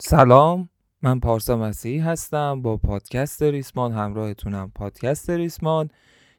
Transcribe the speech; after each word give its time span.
سلام 0.00 0.68
من 1.02 1.20
پارسا 1.20 1.56
مسیحی 1.56 1.98
هستم 1.98 2.62
با 2.62 2.76
پادکست 2.76 3.42
ریسمان 3.42 3.92
همراهتونم 3.92 4.72
پادکست 4.74 5.30
ریسمان. 5.30 5.90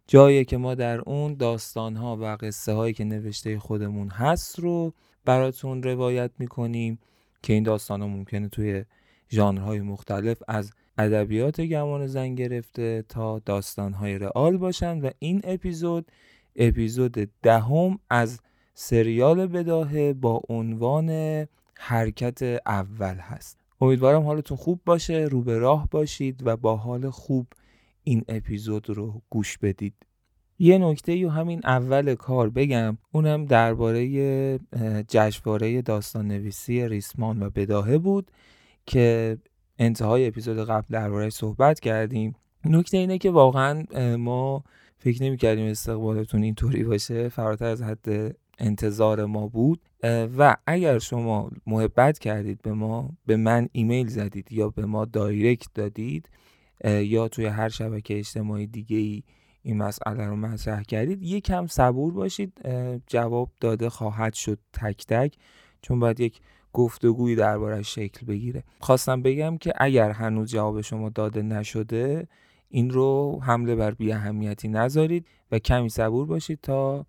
جایی 0.08 0.46
که 0.46 0.58
ما 0.58 0.76
در 0.76 1.00
اون 1.00 1.34
داستانها 1.34 2.18
و 2.18 2.38
قصه 2.42 2.74
هایی 2.74 2.94
که 2.94 3.04
نوشته 3.04 3.60
خودمون 3.60 4.10
هست 4.10 4.60
رو 4.60 4.94
براتون 5.26 5.84
روایت 5.84 6.32
می‌کنیم 6.40 7.00
که 7.44 7.54
این 7.54 7.64
داستان 7.64 8.02
ها 8.02 8.08
ممکنه 8.08 8.50
توی 8.50 8.86
ژانرهای 9.32 9.82
مختلف 9.82 10.44
از 10.48 10.72
ادبیات 10.98 11.62
گمان 11.62 12.08
زن 12.08 12.36
گرفته 12.36 13.06
تا 13.10 13.40
داستانهای 13.40 14.18
رئال 14.18 14.58
باشن 14.58 15.00
و 15.00 15.10
این 15.20 15.42
اپیزود 15.44 16.12
اپیزود 16.56 17.30
دهم 17.42 18.00
از 18.10 18.40
سریال 18.74 19.48
بداهه 19.48 20.14
با 20.14 20.42
عنوان 20.50 21.10
حرکت 21.82 22.44
اول 22.66 23.16
هست. 23.16 23.60
امیدوارم 23.82 24.24
حالتون 24.24 24.58
خوب 24.58 24.82
باشه 24.86 25.28
رو 25.32 25.42
به 25.42 25.58
راه 25.58 25.88
باشید 25.92 26.48
و 26.48 26.58
با 26.58 26.76
حال 26.76 27.10
خوب 27.10 27.48
این 28.04 28.26
اپیزود 28.28 28.90
رو 28.90 29.22
گوش 29.30 29.58
بدید. 29.58 29.94
یه 30.60 30.78
نکته 30.78 31.16
یو 31.16 31.30
همین 31.30 31.62
اول 31.64 32.16
کار 32.16 32.50
بگم 32.50 32.98
اونم 33.12 33.46
درباره 33.46 34.60
جشنواره 35.08 35.82
داستان 35.82 36.28
نویسی 36.28 36.88
ریسمان 36.88 37.44
و 37.44 37.50
بداهه 37.50 37.98
بود 37.98 38.32
که 38.86 39.38
انتهای 39.78 40.28
اپیزود 40.28 40.58
قبل 40.58 40.86
درباره 40.90 41.30
صحبت 41.30 41.80
کردیم. 41.80 42.36
نکته 42.66 42.98
اینه 42.98 43.18
که 43.18 43.32
واقعا 43.32 43.84
ما 44.18 44.64
فکر 44.98 45.24
نمی 45.24 45.38
کردیم 45.38 45.66
استقبالتون 45.66 46.44
اینطوری 46.44 46.84
باشه. 46.84 47.30
فراتر 47.30 47.66
از 47.66 47.82
حد 47.82 48.36
انتظار 48.60 49.26
ما 49.26 49.48
بود 49.48 49.82
و 50.38 50.56
اگر 50.68 51.00
شما 51.00 51.52
محبت 51.68 52.20
کردید 52.20 52.62
به 52.62 52.74
ما 52.74 53.10
به 53.26 53.38
من 53.38 53.70
ایمیل 53.72 54.08
زدید 54.08 54.52
یا 54.52 54.70
به 54.70 54.86
ما 54.86 55.06
دایرکت 55.06 55.68
دادید 55.74 56.30
یا 56.86 57.28
توی 57.28 57.46
هر 57.46 57.70
شبکه 57.70 58.18
اجتماعی 58.18 58.68
دیگه 58.68 58.98
ای 58.98 59.24
این 59.62 59.78
مسئله 59.78 60.26
رو 60.26 60.36
مطرح 60.36 60.84
کردید 60.84 61.24
یکم 61.24 61.68
صبور 61.68 62.14
باشید 62.14 62.62
جواب 63.08 63.52
داده 63.60 63.90
خواهد 63.90 64.34
شد 64.34 64.60
تک 64.74 65.06
تک 65.06 65.36
چون 65.82 66.00
باید 66.00 66.20
یک 66.20 66.40
گفتگویی 66.74 67.36
دربارش 67.36 67.96
شکل 67.96 68.26
بگیره. 68.26 68.64
خواستم 68.80 69.22
بگم 69.22 69.58
که 69.58 69.74
اگر 69.78 70.12
هنوز 70.12 70.52
جواب 70.52 70.82
شما 70.82 71.10
داده 71.10 71.42
نشده 71.42 72.28
این 72.70 72.90
رو 72.90 73.40
حمله 73.44 73.76
بر 73.76 73.92
بی 73.92 74.12
اهمیتی 74.12 74.68
نذارید 74.68 75.26
و 75.52 75.60
کمی 75.60 75.90
صبور 75.90 76.26
باشید 76.26 76.60
تا 76.62 77.06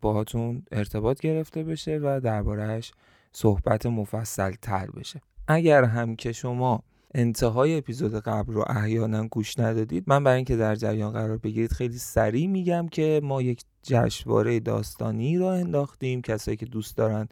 باهاتون 0.00 0.62
ارتباط 0.72 1.20
گرفته 1.20 1.62
بشه 1.62 2.00
و 2.02 2.20
دربارهش 2.20 2.92
صحبت 3.32 3.86
مفصل 3.86 4.52
تر 4.62 4.90
بشه. 4.90 5.20
اگر 5.48 5.84
هم 5.84 6.16
که 6.16 6.32
شما 6.32 6.82
انتهای 7.14 7.78
اپیزود 7.78 8.14
قبل 8.14 8.52
رو 8.52 8.64
احیانا 8.68 9.26
گوش 9.26 9.58
ندادید 9.58 10.04
من 10.06 10.24
برای 10.24 10.36
اینکه 10.36 10.56
در 10.56 10.74
جریان 10.74 11.12
قرار 11.12 11.38
بگیرید 11.38 11.72
خیلی 11.72 11.98
سریع 11.98 12.46
میگم 12.46 12.88
که 12.88 13.20
ما 13.22 13.42
یک 13.42 13.62
جشنواره 13.82 14.60
داستانی 14.60 15.38
را 15.38 15.52
انداختیم. 15.52 16.22
کسایی 16.22 16.56
که 16.56 16.66
دوست 16.66 16.96
دارن 16.96 17.28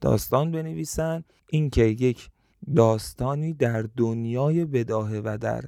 داستان 0.00 0.50
بنویسن. 0.50 1.24
اینکه 1.46 1.84
یک 1.84 2.30
داستانی 2.76 3.52
در 3.52 3.86
دنیای 3.96 4.64
بداهه 4.64 5.20
و 5.24 5.38
در 5.40 5.64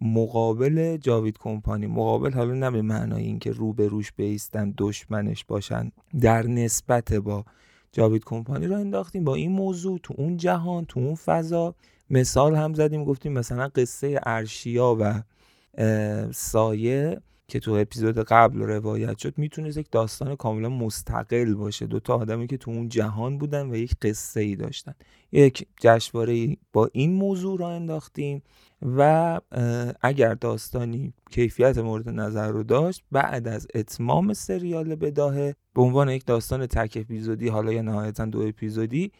مقابل 0.00 0.96
جاوید 0.96 1.38
کمپانی 1.38 1.86
مقابل 1.86 2.32
حالا 2.32 2.54
نه 2.54 2.70
به 2.70 2.82
معنای 2.82 3.22
اینکه 3.22 3.52
رو 3.52 3.72
به 3.72 3.88
روش 3.88 4.12
بیستن 4.12 4.74
دشمنش 4.78 5.44
باشن 5.44 5.92
در 6.20 6.46
نسبت 6.46 7.12
با 7.12 7.44
جاوید 7.92 8.24
کمپانی 8.24 8.66
رو 8.66 8.76
انداختیم. 8.76 9.24
با 9.24 9.34
این 9.34 9.52
موضوع 9.52 9.98
تو 10.02 10.14
اون 10.18 10.36
جهان 10.36 10.84
تو 10.84 11.00
اون 11.00 11.14
فضا 11.14 11.74
مثال 12.10 12.54
هم 12.54 12.74
زدیم 12.74 13.04
گفتیم 13.04 13.32
مثلا 13.32 13.68
قصه 13.68 14.20
ارشیا 14.26 14.96
و 15.00 15.22
سایه 16.32 17.20
که 17.48 17.60
تو 17.60 17.72
اپیزود 17.72 18.18
قبل 18.18 18.58
روایت 18.58 19.18
شد 19.18 19.38
می‌تونست 19.38 19.76
یک 19.76 19.90
داستان 19.90 20.36
کاملا 20.36 20.68
مستقل 20.68 21.54
باشه. 21.54 21.86
دوتا 21.86 22.16
آدمی 22.16 22.46
که 22.46 22.56
تو 22.56 22.70
اون 22.70 22.88
جهان 22.88 23.38
بودن 23.38 23.70
و 23.70 23.76
یک 23.76 23.94
قصه 24.02 24.40
ای 24.40 24.56
داشتن. 24.56 24.94
یک 25.32 25.66
جشنواره 25.80 26.56
با 26.72 26.90
این 26.92 27.12
موضوع 27.12 27.58
را 27.58 27.70
انداختیم 27.70 28.42
و 28.82 29.40
اگر 30.02 30.34
داستانی 30.34 31.12
کیفیت 31.30 31.78
مورد 31.78 32.08
نظر 32.08 32.50
رو 32.50 32.62
داشت 32.62 33.04
بعد 33.12 33.48
از 33.48 33.66
اتمام 33.74 34.32
سریال 34.32 34.94
بداهه 34.94 35.54
به 35.74 35.82
عنوان 35.82 36.08
یک 36.08 36.26
داستان 36.26 36.66
تک 36.66 36.98
اپیزودی 37.00 37.48
حالا 37.48 37.72
یا 37.72 37.82
نهایتا 37.82 38.24
دو 38.24 38.40
اپیزودی 38.40 39.12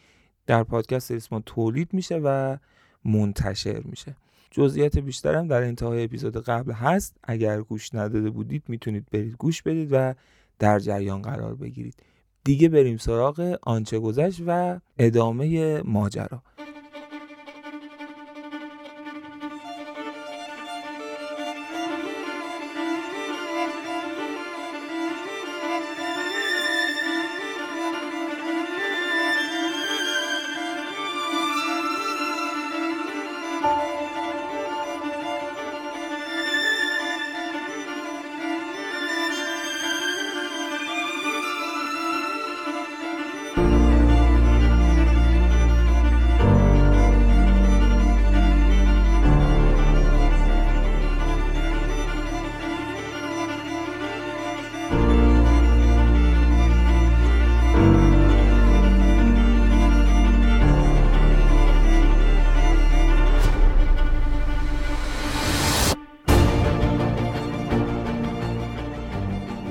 در 0.47 0.63
پادکست 0.63 1.11
اسما 1.11 1.39
تولید 1.45 1.93
میشه 1.93 2.19
و 2.23 2.57
منتشر 3.05 3.81
میشه. 3.85 4.15
جزئیات 4.51 4.97
بیشترم 4.97 5.47
در 5.47 5.63
انتهای 5.63 6.03
اپیزود 6.03 6.37
قبل 6.37 6.71
هست. 6.71 7.15
اگر 7.23 7.61
گوش 7.61 7.95
نداده 7.95 8.29
بودید 8.29 8.63
می‌تونید 8.67 9.05
برید 9.11 9.35
گوش 9.37 9.61
بدید 9.61 9.89
و 9.91 10.13
در 10.59 10.79
جریان 10.79 11.21
قرار 11.21 11.55
بگیرید. 11.55 11.95
دیگه 12.43 12.69
بریم 12.69 12.97
سراغ 12.97 13.57
آنچه 13.61 13.99
گذشت 13.99 14.41
و 14.47 14.79
ادامه 14.97 15.81
ماجرا. 15.81 16.43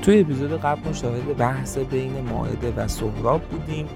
توی 0.07 0.19
اپیزود 0.19 0.61
قبل 0.61 0.93
شاهد 0.93 1.37
بحث 1.37 1.77
بین 1.77 2.21
ماعده 2.21 2.73
و 2.77 2.87
سهراب 2.87 3.41
بودیم 3.41 3.87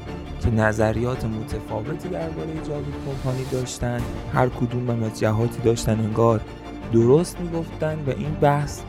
که 0.44 0.50
نظریات 0.50 1.26
متفاوتی 1.26 2.10
درباره 2.10 2.54
جاوید 2.68 2.94
کمپانی 3.06 3.46
داشتن. 3.52 4.02
هر 4.34 4.50
کدوم 4.50 5.04
از 5.04 5.20
جهاتی 5.20 5.62
داشتن 5.62 6.00
انگار 6.00 6.42
درست 6.94 7.40
می‌گفتن 7.40 8.00
و 8.08 8.10
این 8.10 8.32
بحث 8.42 8.82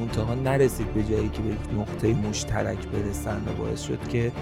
منتها 0.00 0.34
نرسید 0.34 0.94
به 0.94 1.02
جایی 1.02 1.28
که 1.28 1.42
به 1.42 1.48
یک 1.48 1.80
نقطه 1.80 2.28
مشترک 2.28 2.78
برسن 2.88 3.36
و 3.36 3.62
باعث 3.62 3.82
شد 3.82 4.08
که 4.08 4.32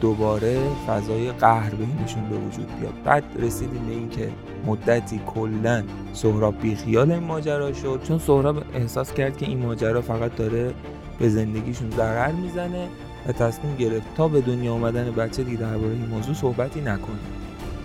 دوباره 0.00 0.58
فضای 0.86 1.32
قهر 1.32 1.70
بینشون 1.70 2.28
به 2.28 2.36
وجود 2.36 2.80
بیاد. 2.80 2.94
بعد 3.04 3.24
رسیدیم 3.38 3.86
به 3.86 3.92
اینکه 3.92 4.28
مدتی 4.66 5.20
کلا 5.26 5.82
سهراب 6.12 6.60
بیخیال 6.62 7.12
این 7.12 7.24
ماجرا 7.24 7.72
شد. 7.72 8.00
چون 8.08 8.18
سهراب 8.18 8.62
احساس 8.74 9.12
کرد 9.12 9.36
که 9.36 9.46
این 9.46 9.58
ماجرا 9.58 10.00
فقط 10.00 10.36
داره 10.36 10.74
به 11.22 11.28
زندگیشون 11.28 11.90
ضرر 11.90 12.32
می‌زنه 12.32 12.88
و 13.28 13.32
تصمیم 13.32 13.76
گرفت 13.76 14.14
تا 14.14 14.28
به 14.28 14.40
دنیا 14.40 14.74
آمدن 14.74 15.10
بچه 15.10 15.42
دیگه 15.42 15.56
درباره 15.56 15.92
این 15.92 16.06
موضوع 16.06 16.34
صحبتی 16.34 16.80
نکنه. 16.80 17.16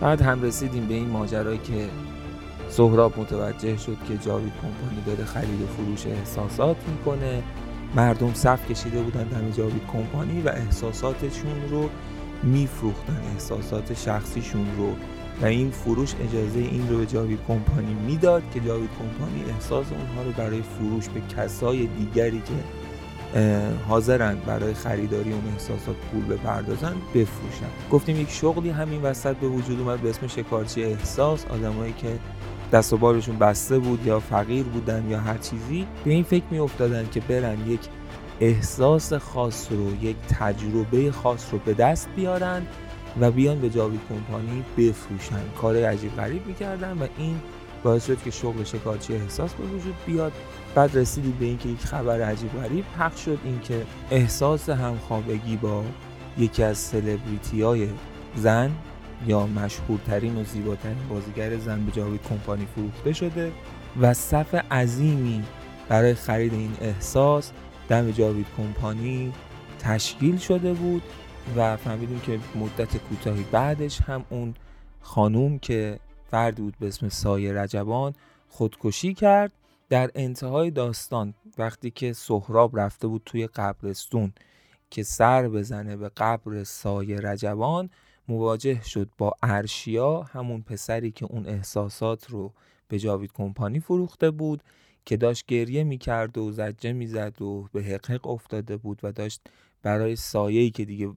بعد 0.01 0.21
هم 0.21 0.43
رسیدیم 0.43 0.87
به 0.87 0.93
این 0.93 1.09
ماجرایی 1.09 1.57
که 1.57 1.89
سهراب 2.69 3.19
متوجه 3.19 3.77
شد 3.77 3.97
که 4.07 4.17
جاوید 4.17 4.53
کمپانی 4.61 5.01
داره 5.05 5.25
خرید 5.25 5.61
و 5.61 5.67
فروش 5.67 6.05
احساسات 6.05 6.75
می‌کنه. 6.87 7.43
مردم 7.95 8.33
صف 8.33 8.71
کشیده 8.71 9.01
بودن 9.01 9.23
دم 9.23 9.51
جاوید 9.51 9.81
کمپانی 9.93 10.41
و 10.41 10.49
احساساتشون 10.49 11.69
رو 11.69 11.89
میفروختن 12.43 13.21
احساسات 13.33 13.93
شخصیشون 13.93 14.65
رو. 14.77 14.89
و 15.41 15.45
این 15.45 15.71
فروش 15.71 16.13
اجازه 16.29 16.59
این 16.59 16.89
رو 16.89 16.97
به 16.97 17.05
جاوید 17.05 17.39
کمپانی 17.47 17.93
می‌داد 17.93 18.43
که 18.53 18.59
جاوید 18.59 18.89
کمپانی 18.99 19.51
احساس 19.51 19.85
اونها 19.91 20.23
رو 20.23 20.31
برای 20.31 20.61
فروش 20.61 21.09
به 21.09 21.21
کسای 21.35 21.87
دیگری 21.87 22.37
که 22.37 22.53
حاضرن 23.87 24.35
برای 24.35 24.73
خریداری 24.73 25.31
اون 25.31 25.43
احساسات 25.53 25.95
پول 26.11 26.25
بپردازن 26.25 26.95
بفروشن. 27.15 27.69
گفتیم 27.91 28.21
یک 28.21 28.29
شغلی 28.29 28.69
همین 28.69 29.01
وسط 29.01 29.35
به 29.35 29.47
وجود 29.47 29.79
اومد 29.79 30.01
به 30.01 30.09
اسم 30.09 30.27
شکارچی 30.27 30.83
احساس. 30.83 31.45
آدمایی 31.45 31.93
که 31.93 32.19
دست 32.71 32.93
و 32.93 32.97
بالشون 32.97 33.37
بسته 33.37 33.79
بود 33.79 34.05
یا 34.05 34.19
فقیر 34.19 34.63
بودن 34.63 35.09
یا 35.09 35.19
هر 35.19 35.37
چیزی 35.37 35.87
به 36.05 36.11
این 36.11 36.23
فکر 36.23 36.43
می 36.51 36.59
افتادن 36.59 37.07
که 37.11 37.19
برن 37.19 37.67
یک 37.67 37.79
احساس 38.39 39.13
خاص 39.13 39.71
رو 39.71 40.03
یک 40.03 40.15
تجربه 40.39 41.11
خاص 41.11 41.47
رو 41.51 41.59
به 41.65 41.73
دست 41.73 42.09
بیارن 42.15 42.61
و 43.19 43.31
بیان 43.31 43.59
به 43.59 43.69
جاوید 43.69 43.99
کمپانی 44.09 44.63
بفروشن. 44.77 45.41
کار 45.61 45.83
عجیب 45.85 46.15
غریب 46.15 46.47
می‌کردن 46.47 46.97
و 46.97 47.07
این 47.17 47.39
باعث 47.83 48.05
شد 48.05 48.23
که 48.23 48.31
شغل 48.31 48.63
شکارچی 48.63 49.13
احساس 49.13 49.53
به 49.53 49.63
وجود 49.63 49.95
بیاد. 50.05 50.31
بعد 50.77 50.97
رسیدید 50.97 51.39
به 51.39 51.45
اینکه 51.45 51.69
یک 51.69 51.79
خبر 51.79 52.21
عجیب 52.21 52.61
غریب 52.61 52.85
حق 52.97 53.15
شد 53.15 53.39
اینکه 53.43 53.85
احساس 54.11 54.69
همخوابگی 54.69 55.57
با 55.57 55.83
یکی 56.37 56.63
از 56.63 56.77
سلبریتی 56.77 57.61
های 57.61 57.87
زن 58.35 58.71
یا 59.27 59.47
مشهورترین 59.47 60.37
و 60.37 60.43
زیباترین 60.43 60.97
بازیگر 61.09 61.57
زن 61.57 61.85
به 61.85 61.91
جاوید 61.91 62.21
کمپانی 62.29 62.67
فروخته 62.75 63.13
شده 63.13 63.51
و 64.01 64.13
صف 64.13 64.55
عظیمی 64.71 65.43
برای 65.89 66.13
خرید 66.13 66.53
این 66.53 66.71
احساس 66.81 67.51
دم 67.89 68.11
جاوید 68.11 68.47
کمپانی 68.57 69.33
تشکیل 69.79 70.37
شده 70.37 70.73
بود 70.73 71.03
و 71.55 71.77
فهمیدیم 71.77 72.19
که 72.19 72.39
مدت 72.55 72.97
کوتاهی 72.97 73.45
بعدش 73.51 74.01
هم 74.01 74.25
اون 74.29 74.53
خانوم 75.01 75.59
که 75.59 75.99
فردی 76.31 76.61
بود 76.61 76.73
به 76.79 76.87
اسم 76.87 77.09
سایه 77.09 77.53
رجبان 77.53 78.13
خودکشی 78.49 79.13
کرد 79.13 79.51
در 79.89 80.11
انتهای 80.15 80.71
داستان 80.71 81.33
وقتی 81.57 81.91
که 81.91 82.13
سهراب 82.13 82.79
رفته 82.79 83.07
بود 83.07 83.21
توی 83.25 83.47
قبرستون 83.47 84.33
که 84.89 85.03
سر 85.03 85.49
بزنه 85.49 85.97
به 85.97 86.09
قبر 86.09 86.63
سایه 86.63 87.19
رجبان 87.19 87.89
مواجه 88.27 88.83
شد 88.83 89.09
با 89.17 89.33
ارشیا 89.43 90.21
همون 90.21 90.61
پسری 90.61 91.11
که 91.11 91.25
اون 91.25 91.45
احساسات 91.45 92.29
رو 92.29 92.53
به 92.87 92.99
جاوید 92.99 93.31
کمپانی 93.33 93.79
فروخته 93.79 94.31
بود 94.31 94.63
که 95.05 95.17
داشت 95.17 95.45
گریه 95.45 95.83
می‌کرد 95.83 96.37
و 96.37 96.51
زجه 96.51 96.93
می‌زد 96.93 97.41
و 97.41 97.67
به 97.73 97.83
حقق 97.83 98.27
افتاده 98.27 98.77
بود 98.77 98.99
و 99.03 99.11
داشت 99.11 99.41
برای 99.81 100.15
سایه‌ای 100.15 100.69
که 100.69 100.85
دیگه 100.85 101.11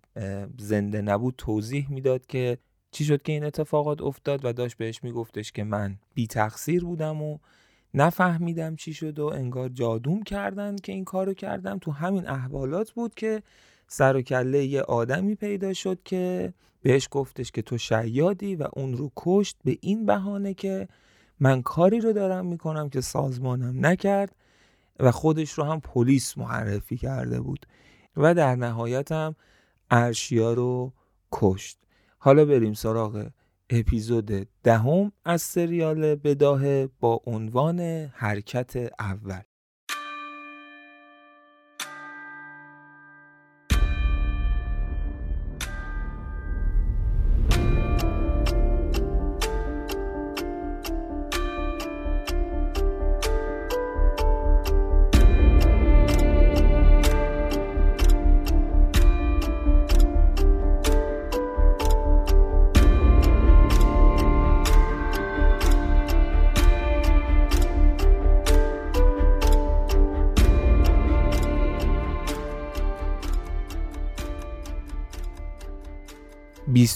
زنده 0.59 1.03
نبود 1.03 1.35
توضیح 1.39 1.91
می‌داد 1.91 2.27
که 2.27 2.59
چی 2.91 3.05
شد 3.05 3.23
که 3.23 3.33
این 3.33 3.45
اتفاقات 3.45 4.01
افتاد 4.03 4.45
و 4.45 4.53
داشت 4.53 4.77
بهش 4.77 5.05
میگفتش 5.05 5.53
که 5.53 5.65
من 5.65 5.99
بی 6.15 6.27
تقصیر 6.27 6.85
بودم 6.85 7.23
و 7.23 7.39
نفهمیدم 7.95 8.77
چی 8.77 8.95
شد 8.95 9.19
و 9.19 9.27
انگار 9.27 9.69
جادوم 9.69 10.23
کردن 10.23 10.77
که 10.77 10.93
این 10.93 11.05
کارو 11.05 11.35
کردم. 11.35 11.79
تو 11.79 11.91
همین 11.91 12.29
احوالات 12.29 12.91
بود 12.91 13.15
که 13.15 13.43
سر 13.89 14.17
و 14.17 14.23
کله 14.23 14.65
یه 14.65 14.83
آدمی 14.83 15.35
پیدا 15.35 15.73
شد 15.73 16.03
که 16.05 16.53
بهش 16.83 17.09
گفتش 17.11 17.51
که 17.51 17.63
تو 17.63 17.79
شیادی 17.79 18.57
و 18.57 18.69
اون 18.73 18.97
رو 18.97 19.13
کشت 19.17 19.57
به 19.65 19.79
این 19.81 20.07
بهانه 20.07 20.55
که 20.55 20.89
من 21.41 21.63
کاری 21.63 22.01
رو 22.01 22.13
دارم 22.13 22.47
می‌کنم 22.47 22.89
که 22.89 23.01
سازمانم 23.01 23.87
نکرد 23.87 24.35
و 25.01 25.11
خودش 25.11 25.51
رو 25.51 25.65
هم 25.65 25.81
پلیس 25.81 26.39
معرفی 26.39 26.97
کرده 26.97 27.41
بود 27.41 27.67
و 28.17 28.35
در 28.35 28.57
نهایت 28.57 29.13
هم 29.13 29.35
ارشیا 29.91 30.53
رو 30.53 30.93
کشت. 31.33 31.79
حالا 32.19 32.45
بریم 32.45 32.73
سراغ 32.73 33.31
اپیزود 33.71 34.49
دهم 34.63 35.13
از 35.25 35.43
سریال 35.43 36.15
بداهه 36.15 36.89
با 37.01 37.21
عنوان 37.27 37.81
حرکت 38.15 38.77
اول. 38.99 39.43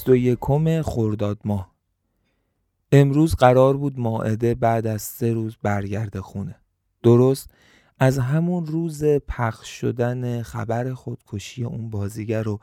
بیست 0.05 0.11
و 0.11 0.17
یکم 0.17 0.83
خرداد 0.83 1.39
ماه. 1.45 1.75
امروز 2.93 3.35
قرار 3.35 3.77
بود 3.77 3.99
ماعده 3.99 4.55
بعد 4.55 4.87
از 4.87 5.03
سه 5.03 5.33
روز 5.33 5.57
برگرده 5.63 6.21
خونه. 6.21 6.57
درست 7.03 7.51
از 7.99 8.19
همون 8.19 8.67
روز 8.67 9.05
پخش 9.05 9.69
شدن 9.81 10.43
خبر 10.43 10.95
خودکشی 10.95 11.65
اون 11.65 11.91
بازیگر 11.91 12.49
و 12.49 12.61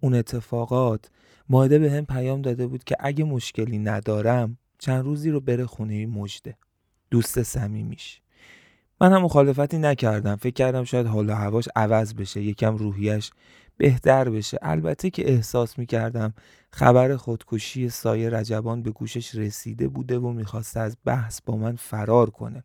اون 0.00 0.14
اتفاقات 0.14 1.10
ماعده 1.48 1.78
به 1.78 1.92
هم 1.92 2.06
پیام 2.06 2.42
داده 2.42 2.66
بود 2.66 2.84
که 2.84 2.96
اگه 3.00 3.24
مشکلی 3.24 3.78
ندارم 3.78 4.58
چند 4.78 5.04
روزی 5.04 5.30
رو 5.30 5.40
بره 5.40 5.66
خونه 5.66 6.06
مجده. 6.06 6.56
دوست 7.10 7.42
صمیمیش. 7.42 8.20
من 9.00 9.12
هم 9.12 9.22
مخالفتی 9.22 9.78
نکردم. 9.78 10.36
فکر 10.36 10.54
کردم 10.54 10.84
شاید 10.84 11.06
حال 11.06 11.30
هواش 11.30 11.68
عوض 11.76 12.14
بشه 12.14 12.42
یکم 12.42 12.76
روحیش 12.76 13.30
بهتر 13.76 14.30
بشه. 14.30 14.58
البته 14.62 15.10
که 15.10 15.30
احساس 15.30 15.78
می‌کردم 15.78 16.34
خبر 16.70 17.16
خودکشی 17.16 17.88
سایه 17.88 18.30
رجبان 18.30 18.82
به 18.82 18.90
گوشش 18.90 19.34
رسیده 19.34 19.88
بوده 19.88 20.18
و 20.18 20.32
می‌خواسته 20.32 20.80
از 20.80 20.96
بحث 21.04 21.40
با 21.46 21.56
من 21.56 21.76
فرار 21.76 22.30
کنه. 22.30 22.64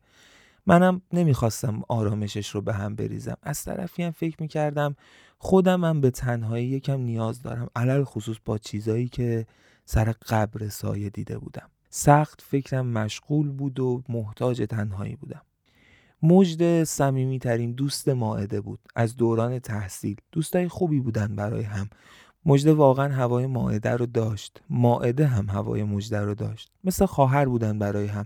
منم 0.65 1.01
نمی‌خواستم 1.13 1.81
آرامشش 1.87 2.49
رو 2.49 2.61
به 2.61 2.73
هم 2.73 2.95
بریزم. 2.95 3.37
از 3.43 3.63
طرفی 3.63 4.03
هم 4.03 4.11
فکر 4.11 4.35
می‌کردم 4.39 4.95
خودم 5.37 5.83
هم 5.83 6.01
به 6.01 6.11
تنهایی 6.11 6.67
یکم 6.67 7.01
نیاز 7.01 7.41
دارم. 7.41 7.67
علل 7.75 8.03
خصوص 8.03 8.37
با 8.45 8.57
چیزایی 8.57 9.07
که 9.07 9.45
سر 9.85 10.11
قبر 10.27 10.69
سایه 10.69 11.09
دیده 11.09 11.37
بودم. 11.37 11.69
سخت 11.89 12.41
فکرم 12.41 12.87
مشغول 12.87 13.49
بود 13.49 13.79
و 13.79 14.03
محتاج 14.09 14.65
تنهایی 14.69 15.15
بودم. 15.15 15.41
مجد 16.23 16.83
سمیمی 16.83 17.39
ترین 17.39 17.71
دوست 17.71 18.09
ماعده 18.09 18.61
بود. 18.61 18.79
از 18.95 19.15
دوران 19.15 19.59
تحصیل. 19.59 20.15
دوستای 20.31 20.67
خوبی 20.67 20.99
بودن 20.99 21.35
برای 21.35 21.63
هم. 21.63 21.89
مجده 22.45 22.73
واقعا 22.73 23.13
هوای 23.13 23.47
ماعده 23.47 23.89
رو 23.89 24.05
داشت. 24.05 24.61
ماعده 24.69 25.27
هم 25.27 25.49
هوای 25.49 25.83
مجده 25.83 26.19
رو 26.19 26.35
داشت. 26.35 26.71
مثل 26.83 27.05
خواهر 27.05 27.45
بودن 27.45 27.79
برای 27.79 28.07
هم. 28.07 28.25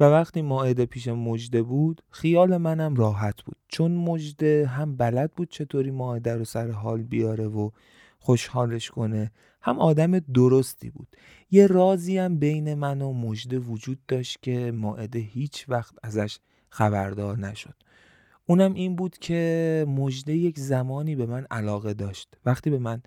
و 0.00 0.04
وقتی 0.04 0.42
ماعده 0.42 0.86
پیش 0.86 1.08
مجده 1.08 1.62
بود 1.62 2.02
خیال 2.10 2.56
منم 2.56 2.94
راحت 2.94 3.42
بود. 3.42 3.56
چون 3.68 3.90
مجده 3.92 4.66
هم 4.66 4.96
بلد 4.96 5.32
بود 5.32 5.50
چطوری 5.50 5.90
ماعده 5.90 6.36
رو 6.36 6.44
سر 6.44 6.70
حال 6.70 7.02
بیاره 7.02 7.46
و 7.46 7.70
خوشحالش 8.18 8.90
کنه 8.90 9.30
هم 9.62 9.78
آدم 9.78 10.18
درستی 10.18 10.90
بود. 10.90 11.16
یه 11.50 11.66
رازی 11.66 12.18
هم 12.18 12.38
بین 12.38 12.74
من 12.74 13.02
و 13.02 13.12
مجده 13.12 13.58
وجود 13.58 13.98
داشت 14.08 14.38
که 14.42 14.72
ماعده 14.72 15.18
هیچ 15.18 15.64
وقت 15.68 15.94
ازش 16.02 16.38
خبردار 16.70 17.38
نشد. 17.38 17.74
اونم 18.46 18.74
این 18.74 18.96
بود 18.96 19.18
که 19.18 19.84
مجده 19.88 20.36
یک 20.36 20.58
زمانی 20.58 21.16
به 21.16 21.26
من 21.26 21.46
علاقه 21.50 21.94
داشت. 21.94 22.34
وقتی 22.44 22.70
به 22.70 22.78
من 22.78 23.02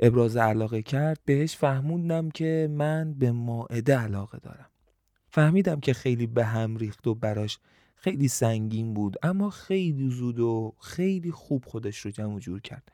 ابراز 0.00 0.36
علاقه 0.36 0.82
کرد 0.82 1.20
بهش 1.24 1.56
فهموندم 1.56 2.30
که 2.30 2.68
من 2.70 3.14
به 3.14 3.32
ماعده 3.32 3.98
علاقه 3.98 4.38
دارم. 4.38 4.70
فهمیدم 5.28 5.80
که 5.80 5.92
خیلی 5.92 6.26
به 6.26 6.44
هم 6.44 6.76
ریخت 6.76 7.06
و 7.06 7.14
براش 7.14 7.58
خیلی 7.96 8.28
سنگین 8.28 8.94
بود 8.94 9.16
اما 9.22 9.50
خیلی 9.50 10.10
زود 10.10 10.40
و 10.40 10.74
خیلی 10.80 11.30
خوب 11.30 11.64
خودش 11.64 11.98
رو 11.98 12.10
جمع 12.10 12.38
جور 12.38 12.60
کرد. 12.60 12.88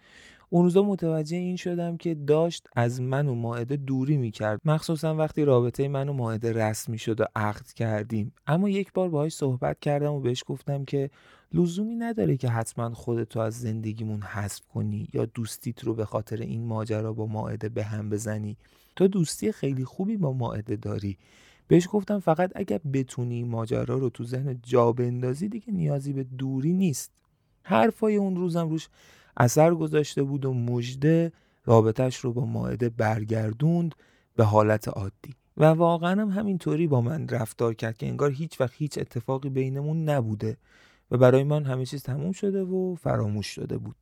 اون 0.53 0.65
روزا 0.65 0.83
متوجه 0.83 1.37
این 1.37 1.57
شدم 1.57 1.97
که 1.97 2.15
داشت 2.15 2.67
از 2.77 3.01
من 3.01 3.29
و 3.29 3.35
ماعده 3.35 3.77
دوری 3.77 4.17
می‌کرد. 4.17 4.61
مخصوصا 4.65 5.17
وقتی 5.17 5.45
رابطه 5.45 5.89
من 5.89 6.09
و 6.09 6.13
ماعده 6.13 6.53
رسمی 6.53 6.99
شد 6.99 7.21
و 7.21 7.25
عقد 7.37 7.67
کردیم. 7.67 8.33
اما 8.47 8.69
یک 8.69 8.93
بار 8.93 9.09
باهاش 9.09 9.33
صحبت 9.33 9.81
کردم 9.81 10.13
و 10.13 10.21
بهش 10.21 10.45
گفتم 10.47 10.85
که 10.85 11.11
لزومی 11.53 11.97
نداره 11.97 12.37
که 12.37 12.49
حتما 12.49 12.95
خودتو 12.95 13.41
از 13.41 13.61
زندگیمون 13.61 14.23
حذف 14.23 14.67
کنی 14.75 15.09
یا 15.13 15.25
دوستیت 15.25 15.85
رو 15.85 15.95
به 15.95 16.05
خاطر 16.05 16.37
این 16.37 16.67
ماجرا 16.67 17.13
با 17.13 17.27
ماعده 17.27 17.69
به 17.69 17.85
هم 17.85 18.11
بزنی. 18.11 18.57
تو 18.97 19.09
دوستی 19.09 19.53
خیلی 19.53 19.85
خوبی 19.85 20.17
با 20.17 20.33
ماعده 20.33 20.77
داری. 20.77 21.19
بهش 21.69 21.89
گفتم 21.93 22.19
فقط 22.19 22.53
اگر 22.55 22.81
بتونی 22.93 23.45
ماجرا 23.45 23.99
رو 23.99 24.11
تو 24.11 24.25
ذهن 24.25 24.61
جا 24.63 24.93
بندازی 24.93 25.49
دیگه 25.49 25.73
نیازی 25.73 26.13
به 26.13 26.25
دوری 26.25 26.73
نیست. 26.73 27.13
حرفای 27.63 28.17
اون 28.17 28.37
روزم 28.37 28.69
روش 28.69 28.89
اثر 29.41 29.75
گذاشته 29.75 30.23
بود 30.23 30.45
و 30.45 30.55
مجده 30.55 31.33
رابطش 31.65 32.17
رو 32.17 32.33
با 32.33 32.47
ماعده 32.47 32.89
برگردوند 32.89 33.95
به 34.37 34.45
حالت 34.45 34.89
عادی. 34.89 35.35
و 35.57 35.65
واقعا 35.65 36.23
هم 36.23 36.29
همینطوری 36.29 36.87
با 36.87 37.01
من 37.01 37.29
رفتار 37.29 37.75
کرد 37.75 37.97
که 37.97 38.07
انگار 38.07 38.31
هیچ 38.31 38.61
وقت 38.61 38.75
هیچ 38.75 38.99
اتفاقی 38.99 39.49
بینمون 39.49 40.09
نبوده 40.09 40.57
و 41.11 41.19
برای 41.19 41.45
من 41.45 41.65
همه 41.65 41.87
چیز 41.87 42.03
تموم 42.03 42.33
شده 42.33 42.63
و 42.63 42.95
فراموش 42.95 43.47
شده 43.47 43.79
بود. 43.79 43.97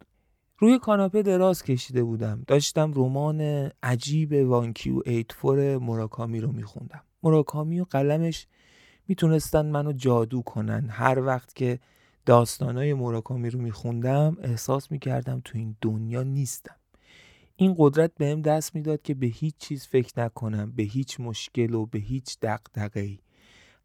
روی 0.59 0.79
کاناپه 0.79 1.23
دراز 1.23 1.63
کشیده 1.63 2.03
بودم. 2.03 2.45
داشتم 2.47 2.93
رمان 2.95 3.71
عجیب 3.83 4.33
وانکیو 4.33 5.03
ایت 5.05 5.33
فور 5.33 5.79
مراکامی 5.79 6.41
رو 6.41 6.53
میخوندم. 6.53 7.03
مراکامی 7.23 7.81
و 7.81 7.85
قلمش 7.85 8.47
می‌تونستن 9.09 9.67
منو 9.67 9.93
جادو 9.93 10.43
کنن. 10.43 10.89
هر 10.91 11.21
وقت 11.21 11.55
که 11.55 11.79
داستانای 12.29 12.95
موراکامی 12.95 13.51
رو 13.51 13.61
میخوندم 13.61 14.37
احساس 14.43 14.93
می‌کردم 14.93 15.43
تو 15.45 15.59
این 15.59 15.77
دنیا 15.81 16.23
نیستم. 16.23 16.77
این 17.57 17.75
قدرت 17.79 18.13
بهم 18.19 18.43
دست 18.43 18.75
می‌داد 18.75 19.03
که 19.03 19.15
به 19.15 19.27
هیچ 19.27 19.55
چیز 19.59 19.87
فکر 19.87 20.21
نکنم 20.21 20.73
به 20.77 20.83
هیچ 20.83 21.21
مشکل 21.21 21.75
و 21.75 21.87
به 21.87 21.99
هیچ 21.99 22.39
دقدقهی 22.43 23.21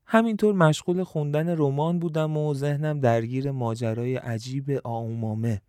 همینطور 0.06 0.56
مشغول 0.56 1.04
خوندن 1.04 1.58
رمان 1.58 2.00
بودم 2.00 2.38
و 2.38 2.54
ذهنم 2.54 3.00
درگیر 3.00 3.52
ماجرای 3.52 4.16
عجیب 4.16 4.82
آومامه 4.84 5.62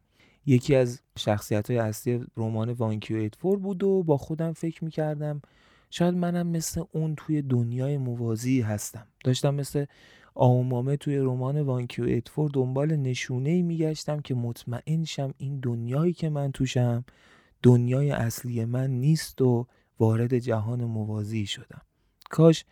یکی 0.47 0.75
از 0.75 1.01
شخصیت 1.19 1.71
های 1.71 1.79
اصلی 1.79 2.27
رمان 2.37 2.71
وانکیو 2.71 3.29
فور 3.39 3.59
بود 3.59 3.83
و 3.83 4.03
با 4.03 4.17
خودم 4.17 4.53
فکر 4.53 4.85
می‌کردم 4.85 5.43
شاید 5.91 6.15
منم 6.15 6.47
مثل 6.47 6.83
اون 6.93 7.15
توی 7.15 7.43
دنیای 7.43 7.99
موازی 7.99 8.61
هستم. 8.61 9.07
داشتم 9.25 9.55
مثل 9.55 9.85
آومامه 10.35 10.97
توی 10.97 11.17
رمان 11.17 11.61
وانکیو 11.61 12.21
فور 12.27 12.51
دنبال 12.55 12.97
نشونه 12.97 13.51
ای 13.51 13.63
میگشتم 13.63 14.21
که 14.21 14.35
مطمئن 14.35 15.05
شم 15.05 15.35
این 15.37 15.61
دنیایی 15.61 16.13
که 16.13 16.29
من 16.29 16.53
توشم 16.53 17.05
دنیای 17.63 18.11
اصلی 18.11 18.65
من 18.65 18.91
نیست 18.91 19.43
و 19.43 19.67
وارد 19.99 20.39
جهان 20.39 20.85
موازی 20.85 21.47
شدم. 21.47 21.83
کاش 22.31 22.65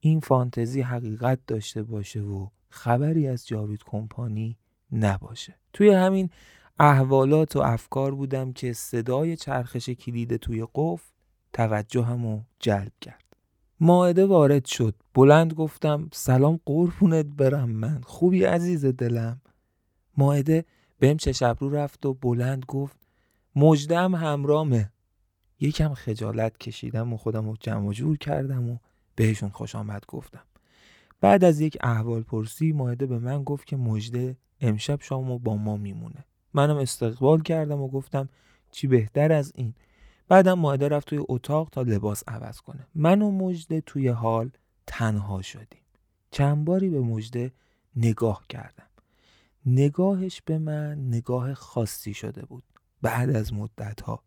این 0.00 0.20
فانتزی 0.20 0.80
حقیقت 0.80 1.38
داشته 1.46 1.82
باشه 1.82 2.20
و 2.20 2.48
خبری 2.70 3.28
از 3.28 3.46
جاوید 3.46 3.80
کمپانی 3.86 4.56
نباشه. 4.92 5.54
توی 5.72 5.90
همین 5.90 6.30
احوالات 6.78 7.56
و 7.56 7.60
افکار 7.60 8.14
بودم 8.14 8.52
که 8.52 8.72
صدای 8.72 9.36
چرخش 9.36 9.88
کلید 9.88 10.36
توی 10.36 10.66
قفل 10.74 11.10
توجهمو 11.52 12.42
جلب 12.58 12.92
کرد. 13.00 13.27
ماعده 13.80 14.26
وارد 14.26 14.64
شد. 14.64 14.94
بلند 15.14 15.52
گفتم 15.52 16.08
سلام 16.12 16.60
قربونت 16.66 17.26
برم 17.26 17.70
من. 17.70 18.00
خوبی 18.04 18.44
عزیز 18.44 18.84
دلم؟ 18.86 19.40
ماعده 20.16 20.64
بهم 20.98 21.16
چه 21.16 21.52
رو 21.58 21.70
رفت 21.70 22.06
و 22.06 22.14
بلند 22.14 22.64
گفت 22.68 22.96
مجدم 23.56 24.14
همرامه. 24.14 24.92
یکم 25.60 25.94
خجالت 25.94 26.58
کشیدم 26.58 27.12
و 27.12 27.16
خودم 27.16 27.48
رو 27.48 27.56
جمع 27.60 27.92
جور 27.92 28.18
کردم 28.18 28.70
و 28.70 28.78
بهشون 29.16 29.48
خوش 29.48 29.74
آمد 29.74 30.04
گفتم. 30.08 30.42
بعد 31.20 31.44
از 31.44 31.60
یک 31.60 31.78
احوال 31.80 32.22
پرسی 32.22 32.72
ماهده 32.72 33.06
به 33.06 33.18
من 33.18 33.44
گفت 33.44 33.66
که 33.66 33.76
مجده 33.76 34.36
امشب 34.60 35.02
شامو 35.02 35.38
با 35.38 35.56
ما 35.56 35.76
میمونه. 35.76 36.24
منم 36.54 36.76
استقبال 36.76 37.42
کردم 37.42 37.80
و 37.80 37.88
گفتم 37.88 38.28
چی 38.70 38.86
بهتر 38.86 39.32
از 39.32 39.52
این؟ 39.54 39.74
بعدم 40.28 40.58
ماهده 40.58 40.88
رفت 40.88 41.08
توی 41.08 41.24
اتاق 41.28 41.68
تا 41.70 41.82
لباس 41.82 42.22
عوض 42.28 42.60
کنه. 42.60 42.86
من 42.94 43.22
و 43.22 43.30
مجده 43.30 43.80
توی 43.80 44.08
حال 44.08 44.50
تنها 44.86 45.42
شدیم. 45.42 45.82
چند 46.30 46.64
باری 46.64 46.88
به 46.88 47.00
مجده 47.00 47.52
نگاه 47.96 48.44
کردم. 48.48 48.88
نگاهش 49.66 50.42
به 50.44 50.58
من 50.58 51.08
نگاه 51.08 51.54
خاصی 51.54 52.14
شده 52.14 52.46
بود. 52.46 52.62
بعد 53.02 53.36
از 53.36 53.52
مدت 53.52 54.00
ها 54.00 54.22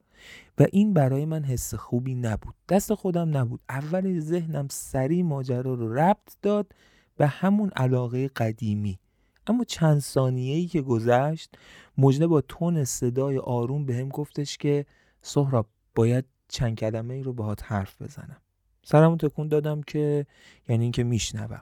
و 0.57 0.65
این 0.71 0.93
برای 0.93 1.25
من 1.25 1.43
حس 1.43 1.73
خوبی 1.73 2.15
نبود. 2.15 2.55
دست 2.69 2.93
خودم 2.93 3.37
نبود. 3.37 3.59
اول 3.69 4.19
ذهنم 4.19 4.67
سریع 4.71 5.23
ماجرا 5.23 5.73
رو 5.73 5.93
ربط 5.93 6.35
داد 6.41 6.71
به 7.17 7.27
همون 7.27 7.69
علاقه 7.69 8.27
قدیمی. 8.27 8.99
اما 9.47 9.63
چند 9.63 9.99
ثانیه 9.99 10.55
ای 10.55 10.65
که 10.65 10.81
گذشت 10.81 11.57
مجده 11.97 12.27
با 12.27 12.41
تون 12.41 12.83
صدای 12.83 13.37
آروم 13.37 13.85
به 13.85 14.05
گفتش 14.05 14.57
که 14.57 14.85
سهراب 15.21 15.67
باید 15.95 16.25
چند 16.47 16.77
کلمه 16.77 17.13
ای 17.13 17.23
رو 17.23 17.33
باهات 17.33 17.63
حرف 17.63 18.01
بزنم. 18.01 18.41
سرمو 18.83 19.17
تکون 19.17 19.47
دادم 19.47 19.81
که 19.81 20.25
یعنی 20.69 20.83
اینکه 20.83 21.03
میشنوم. 21.03 21.61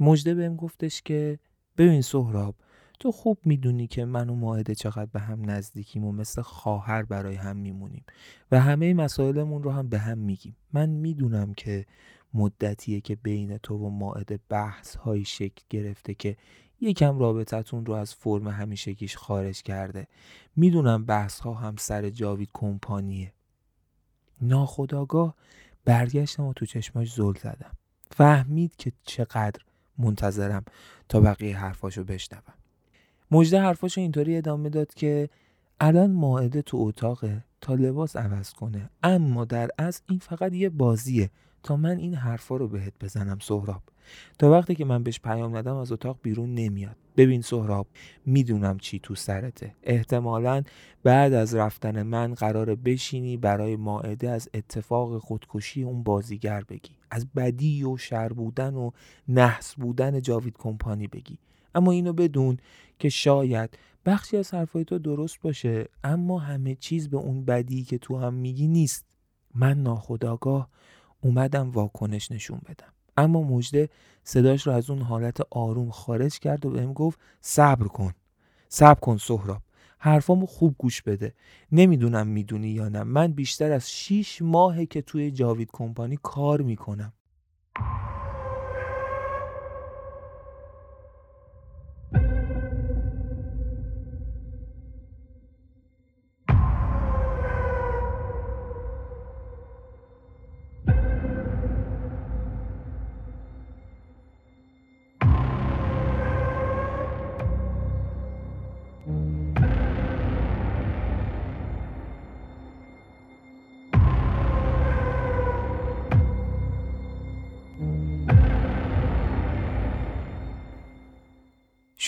مجده 0.00 0.34
بهم 0.34 0.56
گفتش 0.56 1.02
که 1.02 1.38
ببین 1.78 2.02
سهراب 2.02 2.54
تو 3.00 3.12
خوب 3.12 3.38
می‌دونی 3.44 3.86
که 3.86 4.04
من 4.04 4.30
و 4.30 4.34
ماهده 4.34 4.74
چقدر 4.74 5.06
به 5.06 5.20
هم 5.20 5.50
نزدیکیم 5.50 6.04
و 6.04 6.12
مثل 6.12 6.42
خواهر 6.42 7.02
برای 7.02 7.34
هم 7.34 7.56
میمونیم 7.56 8.04
و 8.52 8.60
همه 8.60 8.94
مسائلمون 8.94 9.62
رو 9.62 9.70
هم 9.70 9.88
به 9.88 9.98
هم 9.98 10.18
میگیم. 10.18 10.56
من 10.72 10.88
می‌دونم 10.88 11.54
که 11.54 11.86
مدتیه 12.34 13.00
که 13.00 13.16
بین 13.16 13.58
تو 13.58 13.76
و 13.76 13.90
ماعده 13.90 14.38
بحث 14.48 14.96
های 14.96 15.24
شکل 15.24 15.62
گرفته 15.70 16.14
که 16.14 16.36
یکم 16.80 17.18
رابطتون 17.18 17.86
رو 17.86 17.94
از 17.94 18.14
فرم 18.14 18.48
همیشگیش 18.48 19.16
خارج 19.16 19.62
کرده. 19.62 20.06
می‌دونم 20.56 21.04
بحث 21.04 21.40
ها 21.40 21.54
هم 21.54 21.76
سر 21.76 22.10
جاوید 22.10 22.50
کمپانیه. 22.52 23.32
ناخداگاه 24.42 25.34
برگشتم 25.84 26.44
و 26.44 26.52
تو 26.52 26.66
چشماش 26.66 27.14
زل 27.14 27.34
زدم. 27.34 27.70
فهمید 28.10 28.76
که 28.76 28.92
چقدر 29.02 29.60
منتظرم 29.98 30.64
تا 31.08 31.20
بقیه 31.20 31.58
حرفاشو 31.58 32.04
بشنوم. 32.04 32.54
مجده 33.30 33.60
حرفاشو 33.60 34.00
اینطوری 34.00 34.36
ادامه 34.36 34.68
داد 34.68 34.94
که 34.94 35.28
الان 35.80 36.12
ماعده 36.12 36.62
تو 36.62 36.76
اتاقه 36.76 37.44
تا 37.60 37.74
لباس 37.74 38.16
عوض 38.16 38.52
کنه. 38.52 38.90
اما 39.02 39.44
در 39.44 39.70
از 39.78 40.02
این 40.08 40.18
فقط 40.18 40.52
یه 40.52 40.68
بازیه 40.68 41.30
تا 41.62 41.76
من 41.76 41.96
این 41.96 42.14
حرفا 42.14 42.56
رو 42.56 42.68
بهت 42.68 42.92
بزنم 43.00 43.38
سهراب. 43.38 43.82
تا 44.38 44.50
وقتی 44.50 44.74
که 44.74 44.84
من 44.84 45.02
بهش 45.02 45.20
پیام 45.20 45.56
ندم 45.56 45.76
از 45.76 45.92
اتاق 45.92 46.18
بیرون 46.22 46.54
نمیاد. 46.54 46.96
ببین 47.18 47.42
سهراب 47.42 47.86
می‌دونم 48.26 48.78
چی 48.78 48.98
تو 48.98 49.14
سرته. 49.14 49.74
احتمالا 49.82 50.62
بعد 51.02 51.32
از 51.32 51.54
رفتن 51.54 52.02
من 52.02 52.34
قرار 52.34 52.74
بشینی 52.74 53.36
برای 53.36 53.76
ماعده 53.76 54.30
از 54.30 54.48
اتفاق 54.54 55.18
خودکشی 55.18 55.82
اون 55.82 56.02
بازیگر 56.02 56.64
بگی. 56.68 56.96
از 57.10 57.26
بدی 57.36 57.84
و 57.84 57.96
شر 57.96 58.28
بودن 58.28 58.74
و 58.74 58.90
نحس 59.28 59.74
بودن 59.74 60.20
جاوید 60.20 60.54
کمپانی 60.58 61.06
بگی. 61.06 61.38
اما 61.74 61.92
اینو 61.92 62.12
بدون 62.12 62.56
که 62.98 63.08
شاید 63.08 63.78
بخشی 64.06 64.36
از 64.36 64.54
حرفای 64.54 64.84
تو 64.84 64.98
درست 64.98 65.40
باشه 65.40 65.88
اما 66.04 66.38
همه 66.38 66.74
چیز 66.74 67.08
به 67.10 67.16
اون 67.16 67.44
بدی 67.44 67.82
که 67.84 67.98
تو 67.98 68.18
هم 68.18 68.34
میگی 68.34 68.68
نیست. 68.68 69.06
من 69.54 69.82
ناخداگاه 69.82 70.68
اومدم 71.20 71.70
واکنش 71.70 72.32
نشون 72.32 72.60
بدم. 72.68 72.92
اما 73.18 73.42
مجده 73.42 73.88
صداش 74.24 74.66
رو 74.66 74.72
از 74.72 74.90
اون 74.90 75.02
حالت 75.02 75.40
آروم 75.50 75.90
خارج 75.90 76.38
کرد 76.38 76.66
و 76.66 76.70
بهم 76.70 76.92
گفت 76.92 77.18
صبر 77.40 77.86
کن 77.86 78.12
صبر 78.68 79.00
کن 79.00 79.16
سهراب 79.16 79.62
حرفامو 79.98 80.46
خوب 80.46 80.74
گوش 80.78 81.02
بده. 81.02 81.34
نمی‌دونم 81.72 82.26
می‌دونی 82.26 82.68
یا 82.68 82.88
نه. 82.88 83.02
من 83.02 83.32
بیشتر 83.32 83.72
از 83.72 83.90
6 83.90 84.42
ماهه 84.42 84.86
که 84.86 85.02
توی 85.02 85.30
جاوید 85.30 85.70
کمپانی 85.72 86.18
کار 86.22 86.62
می‌کنم. 86.62 87.12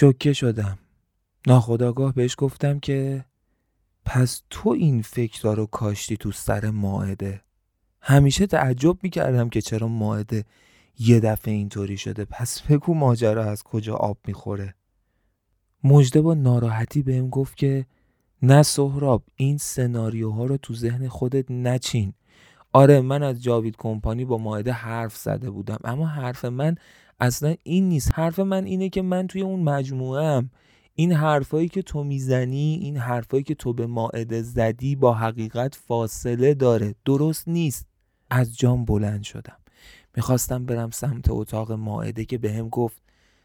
شکه 0.01 0.33
شدم. 0.33 0.79
ناخداگاه 1.47 2.15
بهش 2.15 2.35
گفتم 2.39 2.79
که 2.79 3.25
پس 4.05 4.43
تو 4.51 4.71
این 4.71 5.03
فکر 5.03 5.55
رو 5.55 5.67
کاشتی 5.67 6.17
تو 6.17 6.33
سر 6.33 6.71
ماعده. 6.71 7.41
همیشه 8.01 8.47
تعجب 8.47 8.97
می‌کردم 9.03 9.49
که 9.49 9.61
چرا 9.61 9.89
ماعده 9.89 10.45
یه 10.99 11.21
دفعه 11.21 11.55
اینطوری 11.55 11.97
شده. 11.97 12.25
پس 12.25 12.63
بگو 12.63 12.95
ماجرا 12.95 13.45
از 13.45 13.63
کجا 13.63 13.97
آب 13.97 14.19
می‌خوره. 14.27 14.75
مجده 15.85 16.21
با 16.21 16.35
ناراحتی 16.35 17.03
بهم 17.03 17.29
گفت 17.31 17.57
که 17.57 17.87
نه 18.43 18.63
سهراب 18.63 19.23
این 19.37 19.59
سناریوها 19.59 20.45
رو 20.45 20.57
تو 20.57 20.75
ذهن 20.75 21.09
خودت 21.09 21.51
نچین. 21.51 22.15
آره 22.73 23.01
من 23.01 23.23
از 23.23 23.43
جاوید 23.43 23.77
کمپانی 23.79 24.25
با 24.25 24.39
ماعده 24.39 24.73
حرف 24.73 25.17
زده 25.17 25.51
بودم 25.51 25.79
اما 25.85 26.07
حرف 26.07 26.45
من 26.45 26.77
اصلا 27.21 27.55
این 27.63 27.89
نیست. 27.89 28.11
حرف 28.15 28.39
من 28.39 28.65
اینه 28.65 28.89
که 28.89 29.03
من 29.03 29.27
توی 29.27 29.43
اون 29.43 29.63
مجموعه 29.63 30.25
هم 30.25 30.51
این 30.95 31.13
حرفایی 31.13 31.69
که 31.69 31.83
تو 31.83 32.05
می‌زنی 32.05 32.79
این 32.83 32.97
حرفایی 32.97 33.43
که 33.43 33.55
تو 33.55 33.73
به 33.73 33.87
ماعده 33.87 34.43
زدی 34.43 34.97
با 34.97 35.15
حقیقت 35.15 35.75
فاصله 35.75 36.55
داره. 36.55 36.95
درست 37.05 37.49
نیست. 37.49 37.87
از 38.31 38.59
جام 38.59 38.85
بلند 38.85 39.23
شدم. 39.23 39.57
می‌خواستم 40.17 40.67
برم 40.67 40.91
سمت 40.91 41.31
اتاق 41.31 41.73
ماعده 41.73 42.25
که 42.25 42.39
بهم 42.39 42.69
گفت 42.69 43.03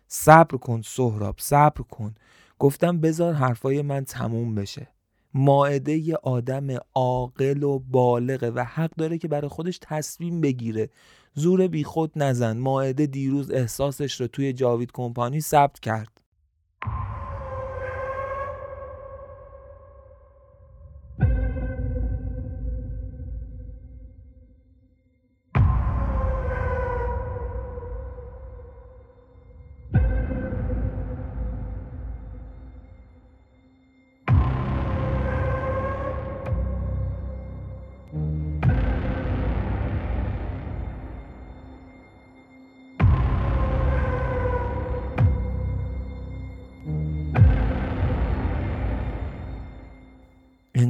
صبر 0.08 0.58
کن 0.58 0.82
سهراب 0.82 1.36
صبر 1.39 1.82
کن. 1.82 2.15
گفتم 2.60 3.00
بذار 3.00 3.34
حرفای 3.34 3.82
من 3.82 4.05
تموم 4.05 4.55
بشه. 4.55 4.88
ماعده 5.34 5.98
یه 5.98 6.15
آدم 6.24 6.67
عاقل 6.94 7.63
و 7.63 7.79
بالغه 7.79 8.50
و 8.50 8.60
حق 8.60 8.91
داره 8.98 9.17
که 9.17 9.27
برای 9.27 9.48
خودش 9.48 9.79
تصمیم 9.82 10.41
بگیره 10.41 10.89
زور 11.36 11.68
بیخود 11.68 12.12
نزن. 12.15 12.58
ماعده 12.58 13.06
دیروز 13.06 13.51
احساسش 13.51 14.22
رو 14.22 14.27
توی 14.27 14.54
جاوید 14.54 14.92
کمپانی 14.94 15.42
ثبت 15.42 15.80
کرد. 15.80 16.22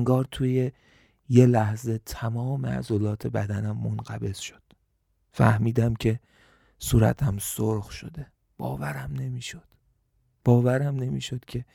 انگار 0.06 0.28
توی 0.32 0.72
یه 1.30 1.46
لحظه 1.46 1.98
تمام 1.98 2.66
عضلات 2.66 3.28
بدنم 3.28 3.78
منقبض 3.78 4.38
شد. 4.38 4.62
فهمیدم 5.32 5.94
که 5.94 6.20
صورتم 6.80 7.38
سرخ 7.38 7.92
شده. 7.92 8.28
باورم 8.58 9.12
نمی‌شد. 9.14 9.68
باورم 10.44 10.96
نمی‌شد 10.96 11.46
که 11.46 11.66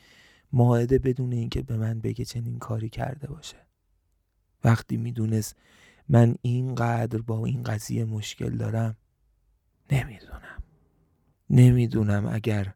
ماعده 0.53 0.99
بدون 0.99 1.33
اینکه 1.33 1.63
به 1.63 1.77
من 1.77 2.01
بگه 2.01 2.25
چنین 2.25 2.59
کاری 2.59 2.89
کرده 2.89 3.27
باشه. 3.27 3.67
وقتی 4.65 4.97
می‌دونست 4.97 5.57
من 6.09 6.35
اینقدر 6.43 7.21
با 7.21 7.47
این 7.47 7.63
قضیه 7.63 8.05
مشکل 8.05 8.57
دارم 8.57 8.97
نمی‌دونم. 9.93 10.63
نمی‌دونم 11.51 12.27
اگر 12.33 12.75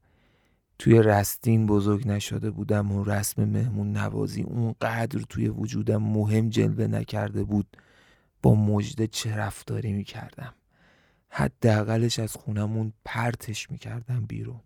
توی 0.78 1.02
رستین 1.02 1.66
بزرگ 1.66 2.08
نشده 2.08 2.50
بودم 2.50 2.92
و 2.92 3.04
رسم 3.04 3.44
مهمون 3.44 3.92
نوازی 3.96 4.42
اونقدر 4.42 5.20
توی 5.28 5.48
وجودم 5.48 6.02
مهم 6.02 6.48
جلوه 6.48 6.86
نکرده 6.86 7.44
بود 7.44 7.76
با 8.42 8.54
مجده 8.54 9.06
چه 9.06 9.36
رفتاری 9.36 9.92
می‌کردم. 9.92 10.54
حداقلش 11.28 12.18
از 12.18 12.36
خونمون 12.36 12.92
پرتش 13.04 13.70
می‌کردم 13.70 14.26
بیرون. 14.26 14.60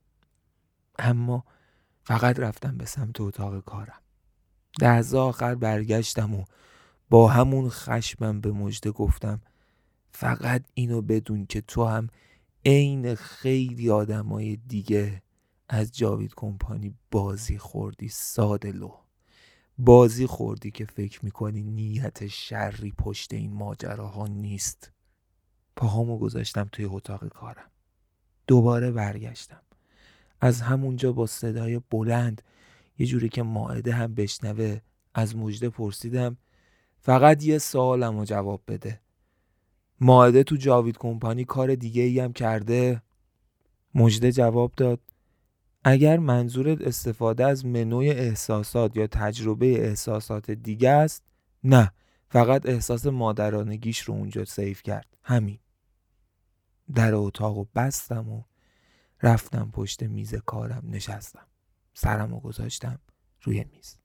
اما 0.98 1.44
فقط 2.02 2.38
رفتم 2.38 2.78
به 2.78 2.84
سمت 2.84 3.20
اتاق 3.20 3.64
کارم. 3.64 4.00
لحظه 4.80 5.18
آخر 5.18 5.54
برگشتم 5.54 6.34
و 6.34 6.44
با 7.10 7.28
همون 7.28 7.68
خشمم 7.68 8.40
به 8.40 8.52
مجده 8.52 8.90
گفتم 8.90 9.40
فقط 10.12 10.64
اینو 10.74 11.02
بدون 11.02 11.46
که 11.46 11.60
تو 11.60 11.84
هم 11.84 12.08
عین 12.66 13.14
خیلی 13.14 13.90
آدمای 13.90 14.56
دیگه 14.56 15.22
از 15.68 15.92
جاوید 15.92 16.34
کمپانی 16.36 16.94
بازی 17.10 17.58
خوردی 17.58 18.08
ساده 18.08 18.72
لو 18.72 18.94
بازی 19.78 20.26
خوردی 20.26 20.70
که 20.70 20.84
فکر 20.84 21.24
می‌کنی 21.24 21.62
نیت 21.62 22.26
شری 22.26 22.92
پشت 22.92 23.34
این 23.34 23.52
ماجراها 23.52 24.26
نیست. 24.26 24.92
پاهامو 25.76 26.18
گذاشتم 26.18 26.68
توی 26.72 26.84
اتاق 26.84 27.28
کارم. 27.28 27.70
دوباره 28.46 28.90
برگشتم. 28.90 29.62
از 30.40 30.60
همونجا 30.60 31.12
با 31.12 31.26
صدای 31.26 31.80
بلند 31.90 32.42
یه 32.98 33.06
جوری 33.06 33.28
که 33.28 33.42
ماعده 33.42 33.92
هم 33.92 34.14
بشنوه 34.14 34.80
از 35.14 35.36
مجده 35.36 35.68
پرسیدم 35.68 36.36
فقط 36.98 37.44
یه 37.44 37.58
سوالم 37.58 38.18
رو 38.18 38.24
جواب 38.24 38.62
بده. 38.68 39.00
ماعده 40.00 40.42
تو 40.42 40.56
جاوید 40.56 40.98
کمپانی 40.98 41.44
کار 41.44 41.74
دیگه 41.74 42.02
ای 42.02 42.20
هم 42.20 42.32
کرده؟ 42.32 43.02
مجده 43.94 44.32
جواب 44.32 44.72
داد 44.76 45.00
اگر 45.84 46.18
منظورت 46.18 46.80
استفاده 46.80 47.46
از 47.46 47.66
منوی 47.66 48.10
احساسات 48.10 48.96
یا 48.96 49.06
تجربه 49.06 49.66
احساسات 49.66 50.50
دیگه 50.50 50.90
است 50.90 51.24
نه. 51.64 51.92
فقط 52.30 52.66
احساس 52.66 53.06
مادرانگیش 53.06 54.00
رو 54.00 54.14
اونجا 54.14 54.44
سیف 54.44 54.82
کرد. 54.82 55.16
همین. 55.22 55.58
در 56.94 57.14
اتاق 57.14 57.58
و 57.58 57.64
بستم 57.74 58.28
و 58.28 58.42
رفتم 59.22 59.70
پشت 59.70 60.02
میز 60.02 60.34
کارم 60.34 60.82
نشستم. 60.86 61.46
سرم 61.94 62.32
و 62.32 62.40
گذاشتم 62.40 62.98
روی 63.42 63.64
میز. 63.72 63.96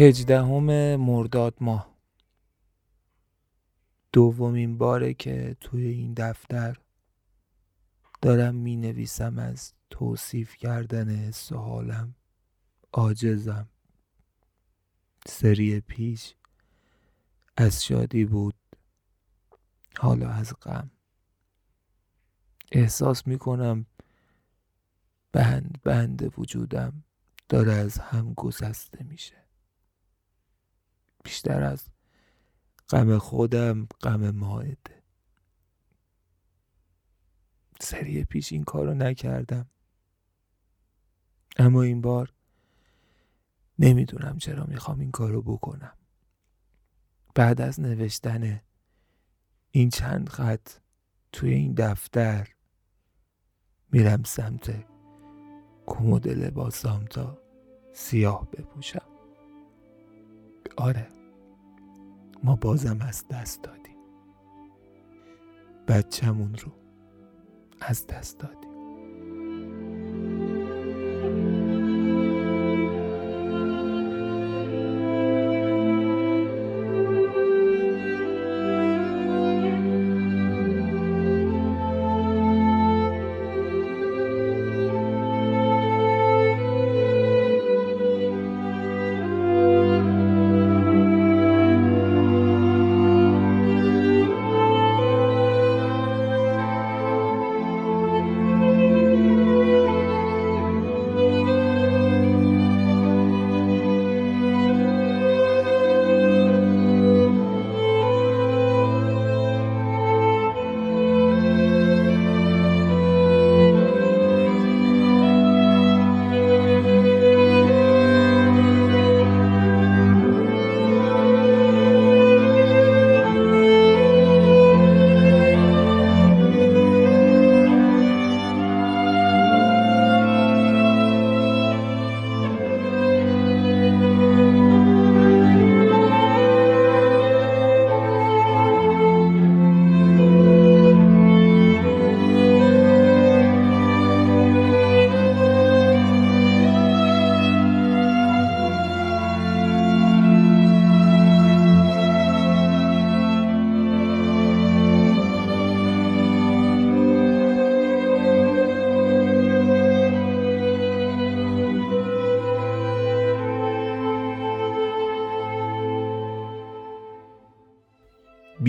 هجدهم 0.00 0.96
مرداد 0.96 1.54
ماه. 1.60 1.98
دومین 4.12 4.78
باره 4.78 5.14
که 5.14 5.56
توی 5.60 5.86
این 5.86 6.14
دفتر 6.14 6.76
دارم 8.22 8.54
می 8.54 8.76
نویسم 8.76 9.38
از 9.38 9.72
توصیف 9.90 10.56
کردن 10.56 11.08
حس 11.10 11.52
حالم 11.52 12.14
عاجزم. 12.92 13.68
سری 15.26 15.80
پیش 15.80 16.34
از 17.56 17.84
شادی 17.84 18.24
بود 18.24 18.54
حالا 19.96 20.28
از 20.28 20.54
غم. 20.62 20.90
احساس 22.72 23.26
می 23.26 23.38
کنم 23.38 23.86
بند 25.32 25.80
بند 25.84 26.38
وجودم 26.38 27.04
داره 27.48 27.72
از 27.72 27.98
هم 27.98 28.34
گسسته 28.34 29.04
میشه. 29.04 29.47
بیشتر 31.24 31.62
از 31.62 31.88
غم 32.88 33.18
خودم 33.18 33.86
غم 34.02 34.30
ماعده 34.30 35.02
سری 37.80 38.24
پیش 38.24 38.52
این 38.52 38.64
کارو 38.64 38.94
نکردم. 38.94 39.70
اما 41.56 41.82
این 41.82 42.00
بار 42.00 42.32
نمی‌دونم 43.78 44.38
چرا 44.38 44.64
می‌خوام 44.64 45.00
این 45.00 45.10
کارو 45.10 45.42
بکنم. 45.42 45.96
بعد 47.34 47.60
از 47.60 47.80
نوشتن 47.80 48.60
این 49.70 49.90
چند 49.90 50.28
خط 50.28 50.70
توی 51.32 51.54
این 51.54 51.74
دفتر 51.74 52.48
میرم 53.92 54.22
سمت 54.22 54.84
کمد 55.86 56.28
لباسام 56.28 57.04
تا 57.04 57.38
سیاه 57.92 58.50
بپوشم. 58.50 59.07
آره 60.76 61.08
ما 62.44 62.56
بازم 62.56 62.98
از 63.00 63.24
دست 63.28 63.62
دادیم. 63.62 63.96
بچهمون 65.88 66.54
رو 66.54 66.72
از 67.80 68.06
دست 68.06 68.38
دادیم. 68.38 68.67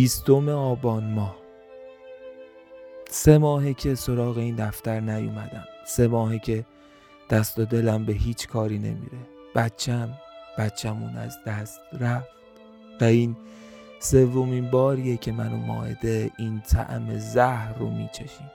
بیستم 0.09 0.49
آبان 0.49 1.03
ماه 1.03 1.35
سه 3.09 3.37
ماهه 3.37 3.73
که 3.73 3.95
سراغ 3.95 4.37
این 4.37 4.55
دفتر 4.55 4.99
نیومدم. 4.99 5.63
سه 5.85 6.07
ماهه 6.07 6.39
که 6.39 6.65
دست 7.29 7.59
و 7.59 7.65
دلم 7.65 8.05
به 8.05 8.13
هیچ 8.13 8.47
کاری 8.47 8.79
نمیره. 8.79 9.17
بچم 9.55 10.09
بچمون 10.57 11.17
از 11.17 11.37
دست 11.47 11.79
رفت. 11.99 12.27
و 13.01 13.03
این 13.03 13.35
سومین 13.99 14.71
باریه 14.71 15.17
که 15.17 15.31
من 15.31 15.53
و 15.53 15.57
ماعده 15.57 16.31
این 16.37 16.61
طعم 16.61 17.17
زهر 17.17 17.73
رو 17.73 17.89
میچشیم. 17.89 18.51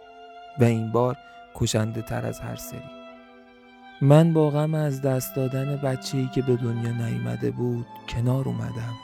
و 0.61 0.65
این 0.65 0.93
بار 0.93 1.17
کشنده 1.55 2.03
تر 2.03 2.27
از 2.27 2.41
هر 2.41 2.57
سری. 2.57 2.91
من 4.01 4.33
با 4.33 4.51
غم 4.51 4.75
از 4.75 5.03
دست 5.03 5.35
دادن 5.35 5.77
بچه 5.77 6.19
ای 6.19 6.29
که 6.35 6.43
به 6.43 6.57
دنیا 6.57 7.09
نیامده 7.09 7.51
بود 7.51 7.87
کنار 8.09 8.49
اومدم. 8.49 8.95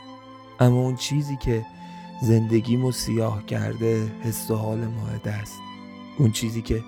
اما 0.61 0.81
اون 0.81 0.97
چیزی 0.97 1.37
که 1.37 1.65
زندگیمو 2.23 2.93
سیاه 2.93 3.47
کرده 3.47 4.13
حس 4.23 4.51
و 4.51 4.57
حال 4.57 4.87
ماعده 4.87 5.33
است. 5.33 5.59
اون 6.19 6.33
چیزی 6.33 6.63
که 6.63 6.85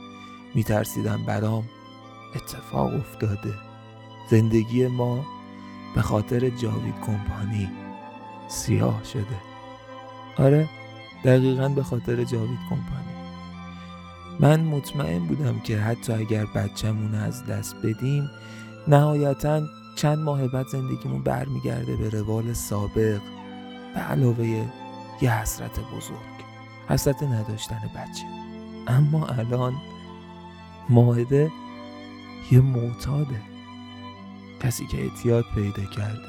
میترسیدم 0.55 1.25
برام 1.27 1.65
اتفاق 2.37 2.95
افتاده. 2.95 3.55
زندگی 4.31 4.87
ما 4.87 5.27
به 5.95 6.03
خاطر 6.03 6.49
جاوید 6.49 6.95
کمپانی 7.07 7.69
سیاه 8.49 9.05
شده. 9.05 9.37
آره 10.39 10.69
دقیقا 11.25 11.69
به 11.69 11.83
خاطر 11.83 12.25
جاوید 12.25 12.59
کمپانی. 12.71 13.13
من 14.41 14.61
مطمئن 14.61 15.19
بودم 15.19 15.61
که 15.61 15.79
حتی 15.79 16.13
اگر 16.13 16.47
بچهمون 16.47 17.15
از 17.15 17.47
دست 17.47 17.77
بدیم 17.77 18.31
نهایتا 18.89 19.63
چند 19.97 20.19
ماه 20.19 20.49
بعد 20.49 20.67
زندگیمون 20.67 21.23
برمیگرده 21.23 21.97
به 21.97 22.11
روال 22.11 22.53
سابق. 22.53 23.21
به 23.95 24.01
علاوه 24.01 24.65
یه 25.23 25.33
حسرت 25.41 25.81
بزرگ 25.81 26.43
حسرت 26.89 27.23
نداشتن 27.23 27.81
بچه. 27.97 28.27
اما 28.87 29.27
الان 29.27 29.75
ماهده 30.89 31.53
یه 32.51 32.61
معتاده. 32.61 33.43
کسی 34.63 34.87
که 34.87 35.03
اعتیاد 35.03 35.45
پیدا 35.55 35.85
کرده. 35.85 36.29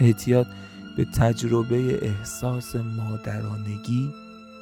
اعتیاد 0.00 0.46
به 0.96 1.04
تجربه 1.04 1.98
احساس 2.02 2.76
مادرانگی 2.76 4.12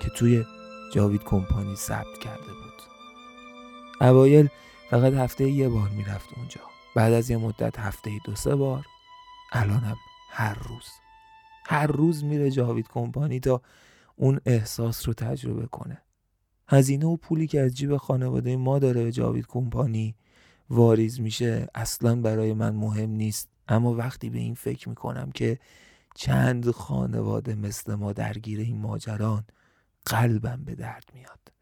که 0.03 0.09
توی 0.11 0.45
جاوید 0.93 1.25
کمپانی 1.25 1.77
ثبت 1.77 2.19
کرده 2.21 2.53
بود. 2.53 2.83
اوایل 4.01 4.49
فقط 4.91 5.13
هفته 5.13 5.49
یه 5.49 5.69
بار 5.69 5.89
می‌رفت 5.89 6.29
اونجا. 6.37 6.61
بعد 6.97 7.13
از 7.13 7.31
یه 7.31 7.37
مدت 7.37 7.79
هفته 7.79 8.11
دو 8.25 8.35
سه 8.35 8.55
بار 8.55 8.87
الانم 9.53 9.97
هر 10.31 10.55
روز. 10.55 11.04
هر 11.67 11.87
روز 11.87 12.25
میره 12.25 12.51
جاوید 12.51 12.89
کمپانی 12.89 13.41
تا 13.41 13.63
اون 14.17 14.41
احساس 14.47 15.09
رو 15.09 15.15
تجربه 15.15 15.67
کنه. 15.67 15.99
هزینه 16.69 17.07
و 17.07 17.17
پولی 17.17 17.47
که 17.47 17.61
از 17.61 17.75
جیب 17.75 17.97
خانواده 17.97 18.57
ما 18.57 18.79
داره 18.79 19.05
به 19.05 19.13
جاوید 19.13 19.47
کمپانی 19.47 20.15
واریز 20.71 21.21
میشه 21.21 21.69
اصلا 21.75 22.17
برای 22.17 22.55
من 22.55 22.75
مهم 22.75 23.11
نیست. 23.11 23.49
اما 23.69 23.95
وقتی 23.95 24.31
به 24.31 24.39
این 24.39 24.55
فکر 24.55 24.89
می‌کنم 24.89 25.31
که 25.33 25.59
چند 26.15 26.71
خانواده 26.71 27.55
مثل 27.55 27.95
ما 27.95 28.13
درگیر 28.13 28.61
این 28.61 28.81
ماجران 28.81 29.45
قلبم 30.07 30.65
به 30.65 30.75
درد 30.75 31.11
میاد. 31.15 31.53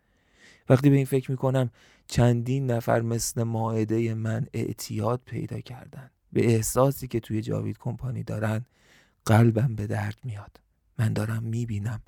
وقتی 0.69 0.91
به 0.91 0.97
این 0.97 1.05
فکر 1.05 1.31
می‌کنم 1.31 1.71
چندین 2.07 2.71
نفر 2.71 3.01
مثل 3.01 3.43
ماعده 3.43 4.15
من 4.15 4.47
اعتیاد 4.55 5.21
پیدا 5.25 5.61
کردن. 5.61 6.11
به 6.33 6.55
احساسی 6.55 7.09
که 7.09 7.21
توی 7.21 7.43
جاوید 7.43 7.79
کمپانی 7.79 8.23
دارن 8.23 8.65
قلبم 9.27 9.75
به 9.75 9.87
درد 9.87 10.19
میاد. 10.25 10.61
من 10.99 11.13
دارم 11.13 11.43
می‌بینم. 11.43 12.03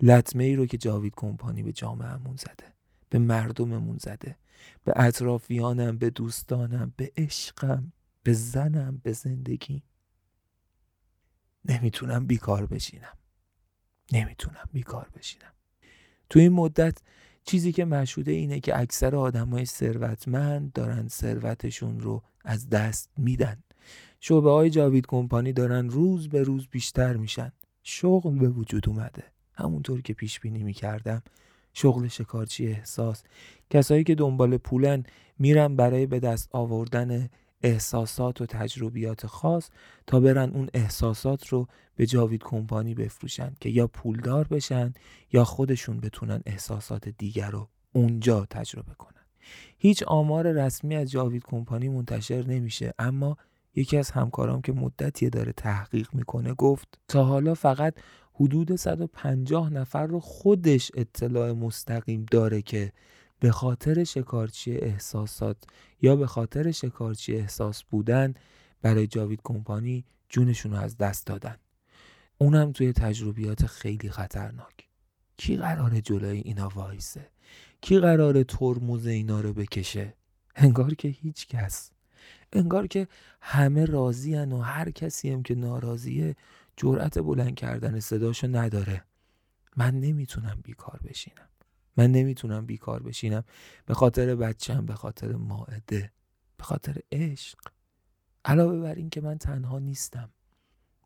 لطمه 0.00 0.44
ای 0.44 0.56
رو 0.56 0.66
که 0.66 0.78
جاوید 0.78 1.12
کمپانی 1.16 1.62
به 1.62 1.72
جامعهمون 1.72 2.36
زده 2.36 2.74
به 3.10 3.18
مردممون 3.18 3.98
زده 3.98 4.36
به 4.84 4.92
اطرافیانم 4.96 5.98
به 5.98 6.10
دوستانم 6.10 6.92
به 6.96 7.12
عشقم 7.16 7.92
به 8.22 8.32
زنم 8.32 9.00
به 9.02 9.12
زندگی 9.12 9.82
نمی‌تونم 11.64 12.26
بیکار 12.26 12.66
بشینم. 12.66 13.18
نمی‌تونم 14.12 14.68
بیکار 14.72 15.10
بشینم. 15.16 15.52
تو 16.30 16.38
این 16.38 16.52
مدت 16.52 16.98
چیزی 17.44 17.72
که 17.72 17.84
مشهوده 17.84 18.32
اینه 18.32 18.60
که 18.60 18.80
اکثر 18.80 19.16
آدمای 19.16 19.64
ثروتمند 19.64 20.72
دارن 20.72 21.08
ثروتشون 21.08 22.00
رو 22.00 22.22
از 22.44 22.68
دست 22.68 23.10
میدن. 23.16 23.63
شعبه 24.20 24.50
های 24.50 24.70
جاوید 24.70 25.06
کمپانی 25.06 25.52
دارن 25.52 25.88
روز 25.88 26.28
به 26.28 26.42
روز 26.42 26.66
بیشتر 26.70 27.16
میشن. 27.16 27.52
شغل 27.82 28.38
به 28.38 28.48
وجود 28.48 28.88
اومده. 28.88 29.24
همونطور 29.54 30.02
که 30.02 30.14
پیش 30.14 30.40
بینی 30.40 30.62
می‌کردم 30.62 31.22
شغل 31.72 32.08
شکارچی 32.08 32.66
احساس. 32.66 33.22
کسایی 33.70 34.04
که 34.04 34.14
دنبال 34.14 34.56
پولن 34.56 35.02
میرن 35.38 35.76
برای 35.76 36.06
به 36.06 36.20
دست 36.20 36.48
آوردن 36.52 37.28
احساسات 37.62 38.40
و 38.40 38.46
تجربیات 38.46 39.26
خاص 39.26 39.70
تا 40.06 40.20
برن 40.20 40.50
اون 40.50 40.68
احساسات 40.74 41.48
رو 41.48 41.68
به 41.96 42.06
جاوید 42.06 42.42
کمپانی 42.44 42.94
بفروشن 42.94 43.54
که 43.60 43.68
یا 43.68 43.86
پولدار 43.86 44.48
بشن 44.48 44.94
یا 45.32 45.44
خودشون 45.44 46.00
بتونن 46.00 46.42
احساسات 46.46 47.08
دیگر 47.08 47.50
رو 47.50 47.68
اونجا 47.92 48.46
تجربه 48.50 48.94
کنن. 48.94 49.24
هیچ 49.78 50.02
آمار 50.02 50.52
رسمی 50.52 50.96
از 50.96 51.10
جاوید 51.10 51.42
کمپانی 51.44 51.88
منتشر 51.88 52.46
نمیشه 52.46 52.94
اما 52.98 53.36
یکی 53.76 53.96
از 53.96 54.10
همکارام 54.10 54.62
که 54.62 54.72
مدتیه 54.72 55.30
داره 55.30 55.52
تحقیق 55.52 56.08
می‌کنه 56.14 56.54
گفت 56.54 56.98
تا 57.08 57.24
حالا 57.24 57.54
فقط 57.54 57.94
حدود 58.34 58.76
150 58.76 59.72
نفر 59.72 60.06
رو 60.06 60.20
خودش 60.20 60.90
اطلاع 60.94 61.52
مستقیم 61.52 62.26
داره 62.30 62.62
که 62.62 62.92
به 63.40 63.50
خاطر 63.50 64.04
شکارچی 64.04 64.76
احساسات 64.76 65.56
یا 66.02 66.16
به 66.16 66.26
خاطر 66.26 66.70
شکارچی 66.70 67.36
احساس 67.36 67.82
بودن 67.82 68.34
برای 68.82 69.06
جاوید 69.06 69.40
کمپانی 69.44 70.04
جونشون 70.28 70.72
رو 70.72 70.78
از 70.78 70.96
دست 70.96 71.26
دادن. 71.26 71.56
اونم 72.38 72.72
توی 72.72 72.92
تجربیات 72.92 73.66
خیلی 73.66 74.10
خطرناک. 74.10 74.88
کی 75.36 75.56
قراره 75.56 76.00
جلوی 76.00 76.38
اینا 76.38 76.68
وایسه؟ 76.68 77.30
کی 77.80 77.98
قراره 77.98 78.44
ترمز 78.44 79.06
اینا 79.06 79.40
رو 79.40 79.52
بکشه؟ 79.52 80.14
انگار 80.56 80.94
که 80.94 81.08
هیچ 81.08 81.48
کس. 81.48 81.90
انگار 82.54 82.86
که 82.86 83.08
همه 83.40 83.84
راضی 83.84 84.36
و 84.36 84.58
هر 84.58 84.90
کسی 84.90 85.30
هم 85.30 85.42
که 85.42 85.54
ناراضیه 85.54 86.36
جرأت 86.76 87.18
بلند 87.18 87.54
کردن 87.54 88.00
صداشو 88.00 88.46
نداره. 88.46 89.04
من 89.76 90.00
نمی‌تونم 90.00 90.60
بیکار 90.62 91.00
بشینم. 91.04 91.48
من 91.96 92.12
نمی‌تونم 92.12 92.66
بیکار 92.66 93.02
بشینم. 93.02 93.44
به 93.86 93.94
خاطر 93.94 94.34
بچم 94.34 94.86
به 94.86 94.94
خاطر 94.94 95.32
ماعده 95.32 96.12
به 96.56 96.64
خاطر 96.64 96.96
عشق. 97.12 97.58
علاوه 98.44 98.80
بر 98.80 98.94
این 98.94 99.10
که 99.10 99.20
من 99.20 99.38
تنها 99.38 99.78
نیستم. 99.78 100.30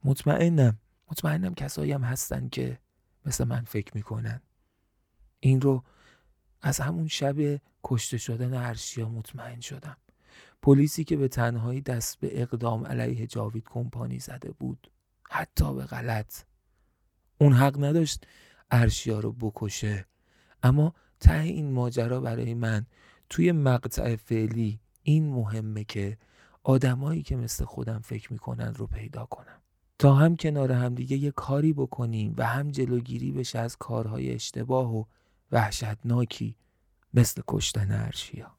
مطمئنم 0.04 0.78
مطمئنم 1.10 1.54
کسایی 1.54 1.92
هم 1.92 2.04
هستن 2.04 2.48
که 2.48 2.78
مثل 3.26 3.44
من 3.44 3.64
فکر 3.64 3.92
می‌کنن. 3.94 4.40
این 5.40 5.60
رو 5.60 5.84
از 6.62 6.80
همون 6.80 7.08
شب 7.08 7.60
کشته 7.84 8.18
شدن 8.18 8.54
ارشیا 8.54 9.08
مطمئن 9.08 9.60
شدم. 9.60 9.96
پلیسی 10.62 11.04
که 11.04 11.16
به 11.16 11.28
تنهایی 11.28 11.80
دست 11.80 12.20
به 12.20 12.42
اقدام 12.42 12.86
علیه 12.86 13.26
جاوید 13.26 13.64
کمپانی 13.68 14.18
زده 14.18 14.50
بود. 14.50 14.90
حتی 15.30 15.74
به 15.74 15.84
غلط. 15.84 16.44
اون 17.38 17.52
حق 17.52 17.84
نداشت 17.84 18.26
ارشیا 18.70 19.20
رو 19.20 19.32
بکشه. 19.32 20.06
اما 20.62 20.94
ته 21.20 21.38
این 21.38 21.72
ماجرا 21.72 22.20
برای 22.20 22.54
من 22.54 22.86
توی 23.30 23.52
مقطع 23.52 24.16
فعلی 24.16 24.80
این 25.02 25.30
مهمه 25.30 25.84
که 25.84 26.18
آدمایی 26.62 27.22
که 27.22 27.36
مثل 27.36 27.64
خودم 27.64 27.98
فکر 27.98 28.32
می‌کنن 28.32 28.74
رو 28.74 28.86
پیدا 28.86 29.26
کنم. 29.26 29.62
تا 29.98 30.14
هم 30.14 30.36
کنار 30.36 30.72
همدیگه 30.72 31.16
یه 31.16 31.30
کاری 31.30 31.72
بکنیم 31.72 32.34
و 32.36 32.46
هم 32.46 32.70
جلوگیری 32.70 33.32
بشه 33.32 33.58
از 33.58 33.76
کارهای 33.76 34.34
اشتباه 34.34 34.96
و 34.96 35.04
وحشتناکی 35.52 36.56
مثل 37.14 37.42
کشتن 37.48 37.92
ارشیا 37.92 38.57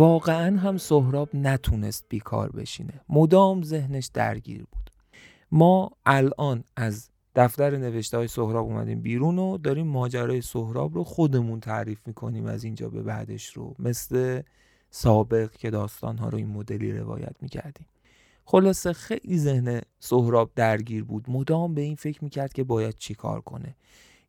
واقعا 0.00 0.56
هم 0.56 0.76
سهراب 0.76 1.28
نتونست 1.34 2.04
بیکار 2.08 2.50
بشینه. 2.50 3.00
مدام 3.08 3.62
ذهنش 3.62 4.10
درگیر 4.14 4.66
بود. 4.72 4.90
ما 5.52 5.90
الان 6.06 6.64
از 6.76 7.08
دفتر 7.34 7.76
نوشته 7.76 8.16
های 8.16 8.28
سهراب 8.28 8.66
اومدیم 8.66 9.00
بیرون 9.00 9.38
و 9.38 9.58
داریم 9.58 9.86
ماجرای 9.86 10.40
سهراب 10.40 10.94
رو 10.94 11.04
خودمون 11.04 11.60
تعریف 11.60 12.06
می‌کنیم 12.06 12.46
از 12.46 12.64
اینجا 12.64 12.88
به 12.88 13.02
بعدش 13.02 13.56
رو 13.56 13.74
مثل 13.78 14.42
سابق 14.90 15.50
که 15.50 15.70
داستان 15.70 16.18
ها 16.18 16.28
رو 16.28 16.38
این 16.38 16.48
مدلی 16.48 16.92
روایت 16.92 17.36
می‌کردیم. 17.40 17.86
خلاصه 18.44 18.92
خیلی 18.92 19.38
ذهن 19.38 19.80
سهراب 19.98 20.50
درگیر 20.56 21.04
بود. 21.04 21.30
مدام 21.30 21.74
به 21.74 21.80
این 21.80 21.96
فکر 21.96 22.24
می‌کرد 22.24 22.52
که 22.52 22.64
باید 22.64 22.94
چیکار 22.94 23.40
کنه. 23.40 23.76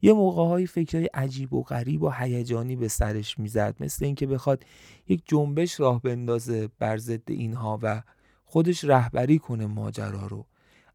یه 0.02 0.14
موقع 0.14 0.46
های 0.46 0.66
فکرهای 0.66 1.06
عجیب 1.06 1.54
و 1.54 1.64
غریب 1.64 2.04
و 2.04 2.10
هیجانی 2.10 2.76
به 2.76 2.88
سرش 2.88 3.40
می‌زد 3.40 3.76
مثل 3.80 4.06
اینکه 4.06 4.28
بخواد 4.28 4.66
یک 5.08 5.22
جنبش 5.26 5.80
راه 5.80 6.02
بندازه 6.02 6.70
بر 6.80 6.98
ضد 6.98 7.32
اینها 7.32 7.80
و 7.82 8.02
خودش 8.46 8.84
رهبری 8.84 9.40
کنه 9.40 9.66
ماجرا 9.66 10.28
رو. 10.28 10.46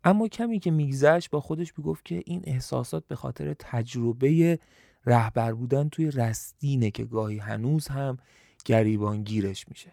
اما 0.04 0.28
کمی 0.28 0.58
که 0.58 0.70
میگذشت 0.70 1.30
با 1.30 1.40
خودش 1.40 1.78
می‌گفت 1.78 2.04
که 2.04 2.22
این 2.26 2.42
احساسات 2.44 3.04
به 3.08 3.16
خاطر 3.16 3.54
تجربه 3.58 4.58
رهبر 5.06 5.52
بودن 5.52 5.88
توی 5.88 6.10
رستینه 6.10 6.90
که 6.90 7.04
گاهی 7.04 7.38
هنوز 7.38 7.88
هم 7.88 8.18
گریبان 8.64 9.22
گیرش 9.22 9.68
میشه. 9.68 9.92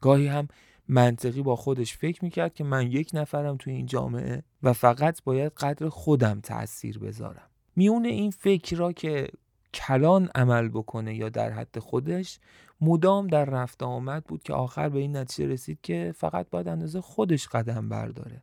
گاهی 0.00 0.26
هم 0.26 0.48
منطقی 0.88 1.42
با 1.42 1.56
خودش 1.56 1.96
فکر 1.96 2.24
می‌کرد 2.24 2.54
که 2.54 2.64
من 2.64 2.92
یک 2.92 3.10
نفرم 3.14 3.56
توی 3.56 3.72
این 3.72 3.86
جامعه 3.86 4.42
و 4.62 4.72
فقط 4.72 5.22
باید 5.24 5.52
قدر 5.52 5.88
خودم 5.88 6.40
تأثیر 6.40 6.98
بذارم. 6.98 7.50
میون 7.76 8.04
این 8.04 8.30
فکر 8.30 8.76
را 8.76 8.92
که 8.92 9.28
کلان 9.74 10.30
عمل 10.34 10.68
بکنه 10.68 11.14
یا 11.14 11.28
در 11.28 11.50
حد 11.50 11.78
خودش 11.78 12.38
مدام 12.80 13.26
در 13.26 13.44
رفت 13.44 13.82
آمد 13.82 14.24
بود 14.24 14.42
که 14.42 14.52
آخر 14.52 14.88
به 14.88 14.98
این 14.98 15.16
نتیجه 15.16 15.52
رسید 15.52 15.78
که 15.82 16.14
فقط 16.16 16.46
باید 16.50 16.68
اندازه 16.68 17.00
خودش 17.00 17.48
قدم 17.48 17.88
برداره. 17.88 18.42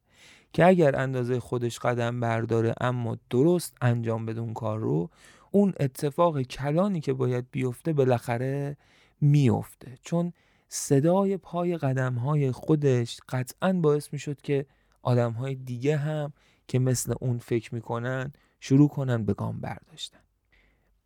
که 0.53 0.65
اگر 0.65 0.99
اندازه 0.99 1.39
خودش 1.39 1.79
قدم 1.79 2.19
برداره 2.19 2.73
اما 2.81 3.17
درست 3.29 3.77
انجام 3.81 4.25
بده 4.25 4.41
اون 4.41 4.53
کار 4.53 4.79
رو 4.79 5.09
اون 5.51 5.73
اتفاق 5.79 6.41
کلانی 6.41 7.01
که 7.01 7.13
باید 7.13 7.45
بیفته 7.51 7.93
بالاخره 7.93 8.77
میفته. 9.21 9.97
چون 10.01 10.33
صدای 10.67 11.37
پای 11.37 11.77
قدم 11.77 12.13
های 12.13 12.51
خودش 12.51 13.19
قطعا 13.29 13.73
باعث 13.73 14.13
می 14.13 14.19
شد 14.19 14.41
که 14.41 14.65
آدم 15.01 15.31
های 15.31 15.55
دیگه 15.55 15.97
هم 15.97 16.33
که 16.67 16.79
مثل 16.79 17.13
اون 17.19 17.37
فکر 17.37 17.75
می‌کنن 17.75 18.31
شروع 18.63 18.89
کنن 18.89 19.25
به 19.25 19.33
گام 19.33 19.59
برداشتن. 19.61 20.19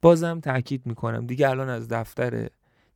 بازم 0.01 0.39
تاکید 0.39 0.85
می‌کنم 0.85 1.25
دیگه 1.25 1.49
الان 1.49 1.69
از 1.69 1.87
دفتر 1.87 2.49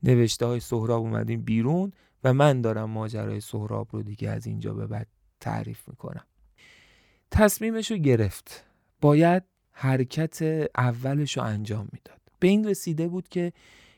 نوشته 0.04 0.46
های 0.46 0.60
سهراب 0.60 1.02
اومدیم 1.02 1.42
بیرون 1.42 1.94
و 2.24 2.34
من 2.34 2.62
دارم 2.62 2.90
ماجرای 2.90 3.42
سهراب 3.42 3.88
رو 3.92 4.04
دیگه 4.04 4.30
از 4.30 4.46
اینجا 4.46 4.74
به 4.74 4.88
بعد 4.88 5.08
تعریف 5.40 5.90
می‌کنم. 5.90 6.26
تصمیمش 7.32 7.92
رو 7.92 7.98
گرفت. 7.98 8.66
باید 9.02 9.44
حرکت 9.72 10.68
اولش 10.78 11.38
رو 11.38 11.44
انجام 11.44 11.90
می‌داد. 11.94 12.20
به 12.40 12.48
این 12.48 12.68
رسیده 12.68 13.08
بود 13.08 13.28
که 13.28 13.54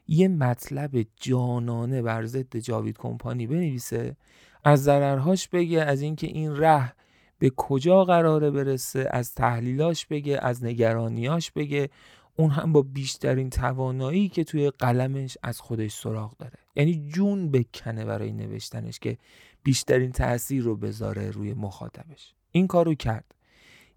یه 0.08 0.28
مطلب 0.28 1.06
جانانه 1.16 2.02
بر 2.02 2.26
ضد 2.26 2.58
جاوید 2.58 2.98
کمپانی 2.98 3.48
بنویسه 3.48 4.16
از 4.64 4.84
ضررهاش 4.84 5.48
بگه 5.48 5.82
از 5.82 6.02
اینکه 6.02 6.28
این 6.28 6.56
ره 6.56 6.94
به 7.42 7.52
کجا 7.58 8.04
قراره 8.04 8.52
برسه 8.52 9.08
از 9.12 9.34
تحلیلاش 9.34 10.06
بگه 10.06 10.40
از 10.42 10.64
نگرانیاش 10.64 11.52
بگه. 11.52 11.90
اون 12.36 12.50
هم 12.50 12.74
با 12.74 12.82
بیشترین 12.82 13.50
توانایی 13.50 14.30
که 14.30 14.44
توی 14.44 14.70
قلمش 14.70 15.38
از 15.44 15.62
خودش 15.62 15.94
سراغ 15.94 16.38
داره. 16.38 16.54
یعنی 16.76 17.08
جون 17.08 17.52
بکنه 17.52 18.06
برای 18.06 18.32
نوشتنش 18.32 19.00
که 19.00 19.18
بیشترین 19.64 20.12
تاثیر 20.12 20.64
رو 20.64 20.76
بذاره 20.76 21.32
روی 21.32 21.54
مخاطبش. 21.54 22.34
این 22.52 22.68
کارو 22.68 22.96
کرد. 22.96 23.36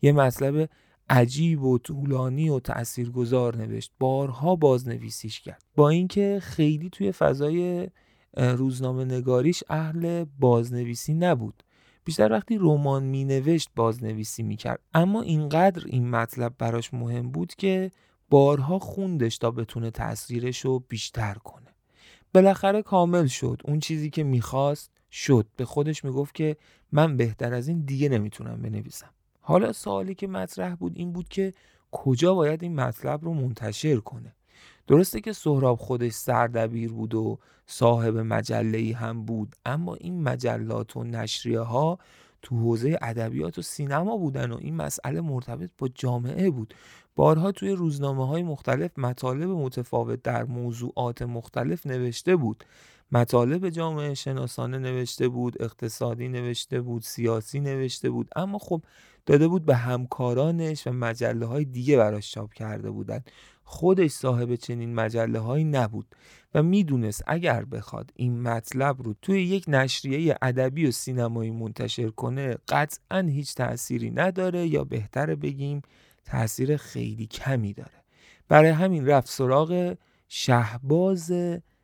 یه 0.03 0.13
مطلب 0.13 0.69
عجیب 1.11 1.63
و 1.63 1.79
طولانی 1.79 2.49
و 2.49 2.61
تاثیرگذار 2.61 3.57
نوشت. 3.57 3.93
بارها 3.99 4.57
بازنویسیش 4.57 5.41
کرد. 5.41 5.65
با 5.77 5.89
اینکه 5.89 6.39
خیلی 6.43 6.91
توی 6.91 7.13
فضای 7.13 7.89
روزنامه 8.37 9.05
نگاریش 9.05 9.65
اهل 9.69 10.25
بازنویسی 10.39 11.15
نبود. 11.15 11.64
بیشتر 12.05 12.33
وقتی 12.33 12.59
رمان 12.61 13.03
مینوشت 13.03 13.71
بازنویسی 13.77 14.43
می‌کرد. 14.43 14.81
اما 14.95 15.23
اینقدر 15.23 15.83
این 15.87 16.11
مطلب 16.11 16.55
براش 16.59 16.95
مهم 16.95 17.31
بود 17.31 17.55
که 17.55 17.91
بارها 18.31 18.79
خوندش 18.79 19.39
تا 19.39 19.51
بتونه 19.51 19.91
تاثیرش 19.91 20.61
رو 20.61 20.79
بیشتر 20.89 21.35
کنه. 21.35 21.75
بالاخره 22.35 22.83
کامل 22.83 23.27
شد. 23.27 23.63
اون 23.65 23.81
چیزی 23.81 24.11
که 24.11 24.25
می‌خواست 24.25 24.91
شد. 25.11 25.47
به 25.57 25.65
خودش 25.65 26.05
می‌گفت 26.05 26.35
که 26.35 26.57
من 26.93 27.17
بهتر 27.17 27.55
از 27.55 27.69
این 27.69 27.81
دیگه 27.81 28.09
نمی‌تونم 28.09 28.63
بنویسم. 28.63 29.11
حالا 29.41 29.73
سوالی 29.73 30.15
که 30.15 30.27
مطرح 30.27 30.75
بود 30.75 30.93
این 30.97 31.13
بود 31.13 31.29
که 31.29 31.55
کجا 31.91 32.35
باید 32.35 32.63
این 32.63 32.75
مطلب 32.75 33.25
رو 33.25 33.35
منتشر 33.35 33.97
کنه؟ 33.97 34.35
درسته 34.87 35.21
که 35.21 35.33
سهراب 35.33 35.79
خودش 35.79 36.13
سردبیر 36.13 36.93
بود 36.93 37.15
و 37.15 37.39
صاحب 37.67 38.19
مجله 38.19 38.95
هم 38.95 39.25
بود 39.25 39.57
اما 39.67 39.95
این 39.95 40.23
مجلات 40.23 40.97
و 40.97 41.05
نشریه 41.05 41.61
ها 41.61 41.99
تو 42.43 42.57
حوزه 42.57 42.99
ادبیات 43.03 43.59
و 43.59 43.63
سینما 43.63 44.17
بودن 44.17 44.53
و 44.53 44.57
این 44.61 44.77
مسئله 44.77 45.21
مرتبط 45.21 45.71
با 45.79 45.89
جامعه 45.95 46.51
بود. 46.51 46.75
بارها 47.17 47.53
توی 47.53 47.71
روزنامه 47.71 48.27
های 48.27 48.43
مختلف 48.43 48.99
مطالب 48.99 49.51
متفاوت 49.51 50.23
در 50.23 50.45
موضوعات 50.45 51.23
مختلف 51.23 51.87
نوشته 51.87 52.37
بود. 52.37 52.65
مطالب 53.13 53.69
جامعه 53.69 54.15
شناسانه 54.15 54.79
نوشته 54.79 55.29
بود 55.29 55.63
اقتصادی 55.63 56.29
نوشته 56.29 56.81
بود 56.81 57.03
سیاسی 57.03 57.61
نوشته 57.61 58.11
بود 58.11 58.29
اما 58.37 58.59
خب 58.59 58.83
داده 59.27 59.49
بود 59.49 59.65
به 59.65 59.77
همکارانش 59.77 60.87
و 60.87 60.93
مجله 60.93 61.47
های 61.47 61.65
دیگه 61.65 61.97
براش 61.97 62.33
چاپ 62.33 62.53
کرده 62.53 62.91
بودند 62.91 63.31
خودش 63.65 64.11
صاحب 64.11 64.55
چنین 64.55 64.95
مجله 64.95 65.39
هایی 65.39 65.65
نبود 65.65 66.07
و 66.55 66.63
می‌دونست 66.63 67.23
اگر 67.27 67.65
بخواد 67.65 68.11
این 68.15 68.43
مطلب 68.43 69.03
رو 69.03 69.15
توی 69.23 69.43
یک 69.43 69.65
نشریه 69.69 70.37
ادبی 70.43 70.87
و 70.87 70.91
سینمایی 70.91 71.51
منتشر 71.51 72.09
کنه 72.09 72.57
قطعا 72.69 73.21
هیچ 73.21 73.55
تأثیری 73.55 74.11
نداره 74.11 74.67
یا 74.67 74.85
بهتر 74.85 75.35
بگیم 75.35 75.83
تاثیر 76.25 76.77
خیلی 76.77 77.27
کمی 77.27 77.73
داره. 77.73 78.05
برای 78.49 78.71
همین 78.71 79.07
رفت 79.07 79.31
سراغ 79.31 79.97
شهباز 80.29 81.33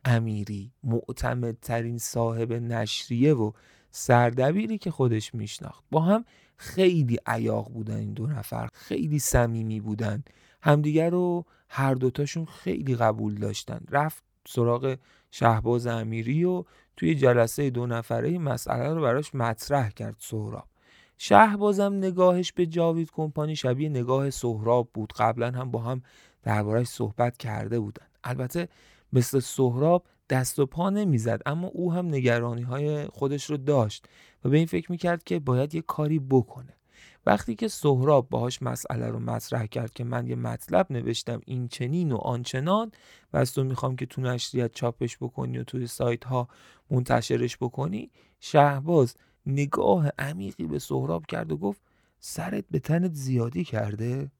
امیری 0.05 0.71
معتمدترین 0.83 1.97
صاحب 1.97 2.53
نشریه 2.53 3.33
و 3.33 3.51
سردبیری 3.91 4.77
که 4.77 4.91
خودش 4.91 5.35
میشناخت. 5.35 5.83
با 5.91 6.01
هم 6.01 6.25
خیلی 6.57 7.19
عیاق 7.25 7.71
بودن 7.71 7.95
این 7.95 8.13
دو 8.13 8.27
نفر 8.27 8.69
خیلی 8.73 9.19
صمیمی 9.19 9.79
بودن. 9.79 10.23
همدیگر 10.61 11.09
رو 11.09 11.45
هر 11.73 11.93
دوتاشون 11.93 12.45
خیلی 12.45 12.95
قبول 12.95 13.35
داشتن. 13.35 13.79
رفت 13.89 14.23
سراغ 14.47 14.97
شهباز 15.31 15.87
امیری 15.87 16.43
و 16.43 16.63
توی 16.97 17.15
جلسه 17.15 17.69
دو 17.69 17.87
نفره 17.87 18.29
این 18.29 18.41
مسئله 18.41 18.93
رو 18.93 19.01
براش 19.01 19.35
مطرح 19.35 19.89
کرد 19.89 20.15
سهراب. 20.19 20.67
شهبازم 21.17 21.93
نگاهش 21.93 22.51
به 22.51 22.65
جاوید 22.65 23.11
کمپانی 23.11 23.55
شبیه 23.55 23.89
نگاه 23.89 24.29
سهراب 24.29 24.89
بود. 24.93 25.13
قبلا 25.13 25.51
هم 25.51 25.71
با 25.71 25.79
هم 25.79 26.01
دربارهش 26.43 26.87
صحبت 26.87 27.37
کرده 27.37 27.79
بودن. 27.79 28.05
البته 28.23 28.67
مثل 29.13 29.39
سهراب 29.39 30.05
دست 30.29 30.59
و 30.59 30.65
پا 30.65 30.89
نمی‌زد 30.89 31.41
اما 31.45 31.67
او 31.67 31.93
هم 31.93 32.07
نگرانی 32.07 32.61
های 32.61 33.05
خودش 33.05 33.45
رو 33.45 33.57
داشت 33.57 34.05
و 34.45 34.49
به 34.49 34.57
این 34.57 34.65
فکر 34.65 34.91
می‌کرد 34.91 35.23
که 35.23 35.39
باید 35.39 35.75
یه 35.75 35.81
کاری 35.81 36.19
بکنه. 36.19 36.73
وقتی 37.25 37.55
که 37.55 37.67
سهراب 37.67 38.29
باهاش 38.29 38.61
مسئله 38.61 39.07
رو 39.07 39.19
مطرح 39.19 39.65
کرد 39.65 39.93
که 39.93 40.03
من 40.03 40.27
یه 40.27 40.35
مطلب 40.35 40.87
نوشتم 40.89 41.41
این 41.45 41.67
چنین 41.67 42.11
و 42.11 42.17
آنچنان 42.17 42.91
و 43.33 43.37
از 43.37 43.53
تو 43.53 43.63
می‌خوام 43.63 43.95
که 43.95 44.05
تو 44.05 44.21
نشریت 44.21 44.73
چاپش 44.73 45.17
بکنی 45.17 45.57
و 45.57 45.63
توی 45.63 45.87
سایت 45.87 46.23
ها 46.23 46.47
منتشرش 46.91 47.57
بکنی؟ 47.57 48.11
شهباز 48.39 49.15
نگاه 49.45 50.09
عمیقی 50.19 50.63
به 50.63 50.79
سهراب 50.79 51.25
کرد 51.25 51.51
و 51.51 51.57
گفت 51.57 51.81
سرت 52.19 52.65
به 52.71 52.79
تنت 52.79 53.13
زیادی 53.13 53.63
کرده؟ 53.63 54.31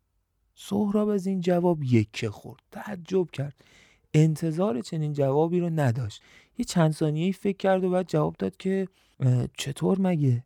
سهراب 0.55 1.09
از 1.09 1.27
این 1.27 1.41
جواب 1.41 1.83
یکه 1.83 2.29
خورد 2.29 2.61
تعجب 2.71 3.31
کرد. 3.31 3.55
انتظار 4.13 4.81
چنین 4.81 5.13
جوابی 5.13 5.59
رو 5.59 5.69
نداشت. 5.69 6.21
یه 6.57 6.65
چند 6.65 6.91
ثانیه 6.91 7.31
فکر 7.31 7.57
کرد 7.57 7.83
و 7.83 7.89
بعد 7.89 8.07
جواب 8.07 8.35
داد 8.39 8.57
که 8.57 8.87
چطور 9.57 10.01
مگه؟ 10.01 10.43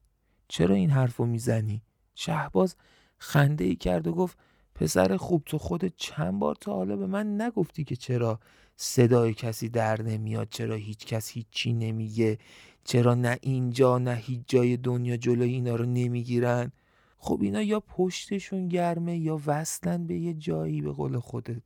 چرا 0.48 0.76
این 0.76 0.90
حرف 0.90 1.18
رو 1.18 1.26
می‌زنی؟ 1.26 1.82
شهباز 2.16 2.76
خنده 3.18 3.64
ای 3.64 3.76
کرد 3.76 4.08
و 4.08 4.14
گفت 4.14 4.38
پسر 4.76 5.18
خوب 5.18 5.44
تو 5.46 5.58
خودت 5.58 5.94
چند 5.98 6.40
بار 6.40 6.56
تا 6.56 6.74
حالا 6.74 6.96
به 6.96 7.08
من 7.08 7.42
نگفتی 7.42 7.84
که 7.84 7.96
چرا 7.96 8.40
صدای 8.76 9.34
کسی 9.34 9.70
در 9.70 10.02
نمیاد 10.02 10.48
چرا 10.50 10.76
هیچ 10.76 11.06
کس 11.06 11.32
هیچی 11.32 11.74
نمیگه 11.74 12.38
چرا 12.84 13.16
نه 13.16 13.38
اینجا 13.42 13.98
نه 13.98 14.16
هیچ 14.16 14.42
جای 14.48 14.78
دنیا 14.78 15.18
جلوی 15.18 15.54
اینا 15.54 15.76
رو 15.76 15.86
نمی‌گیرن؟ 15.86 16.72
خب 17.18 17.40
اینا 17.42 17.62
یا 17.62 17.80
پشتشون 17.80 18.68
گرمه 18.68 19.18
یا 19.18 19.42
وصلن 19.46 20.08
به 20.08 20.16
یه 20.16 20.34
جایی 20.34 20.82
به 20.82 20.92
قول 20.92 21.20
خودت 21.20 21.62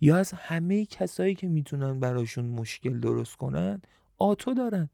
یا 0.00 0.16
از 0.16 0.32
همه 0.32 0.86
کسایی 0.86 1.34
که 1.34 1.48
می‌تونن 1.48 2.00
براشون 2.00 2.44
مشکل 2.44 3.00
درست 3.00 3.36
کنن 3.36 3.82
آتو 4.18 4.54
دارن. 4.54 4.88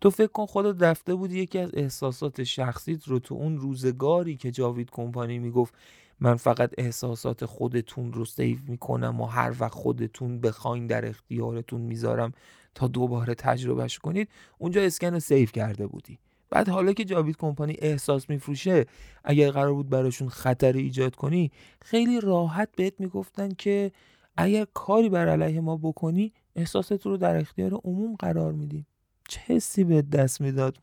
تو 0.00 0.10
فکر 0.10 0.32
کن 0.32 0.46
خودت 0.46 0.82
رفته 0.82 1.14
بودی 1.14 1.38
یکی 1.38 1.58
از 1.58 1.70
احساسات 1.74 2.44
شخصیت 2.44 3.08
رو 3.08 3.18
تو 3.18 3.34
اون 3.34 3.58
روزگاری 3.58 4.36
که 4.36 4.50
جاوید 4.50 4.90
کمپانی 4.90 5.38
می‌گفت 5.38 5.74
من 6.20 6.36
فقط 6.36 6.70
احساسات 6.78 7.44
خودتون 7.44 8.12
رو 8.12 8.24
save 8.24 8.58
می‌کنم 8.68 9.20
و 9.20 9.24
هر 9.24 9.54
وقت 9.60 9.74
خودتون 9.74 10.40
بخواین 10.40 10.86
در 10.86 11.08
اختیارتون 11.08 11.80
می‌ذارم 11.80 12.32
تا 12.74 12.88
دوباره 12.88 13.34
تجربه‌ش 13.34 13.98
کنید 13.98 14.28
اونجا 14.58 14.82
اسکن 14.82 15.12
رو 15.12 15.20
save 15.20 15.48
کرده 15.48 15.86
بودی. 15.86 16.18
بعد 16.50 16.68
حالا 16.68 16.92
که 16.92 17.04
جاوید 17.04 17.36
کمپانی 17.36 17.76
احساس 17.78 18.30
میفروشه 18.30 18.86
اگر 19.24 19.50
قرار 19.50 19.74
بود 19.74 19.88
براشون 19.88 20.28
خطر 20.28 20.72
ایجاد 20.72 21.14
کنی 21.14 21.50
خیلی 21.82 22.20
راحت 22.20 22.68
بهت 22.76 23.00
می‌گفتن 23.00 23.48
که 23.48 23.92
اگر 24.36 24.66
کاری 24.74 25.08
بر 25.08 25.28
علیه 25.28 25.60
ما 25.60 25.76
بکنی 25.76 26.32
احساست 26.56 27.06
رو 27.06 27.16
در 27.16 27.36
اختیار 27.36 27.74
عموم 27.84 28.14
قرار 28.14 28.52
میدیم 28.52 28.86
چه 29.28 29.40
حسی 29.46 29.84
به 29.84 30.02
دست 30.02 30.40
می‌داد؟ 30.40 30.78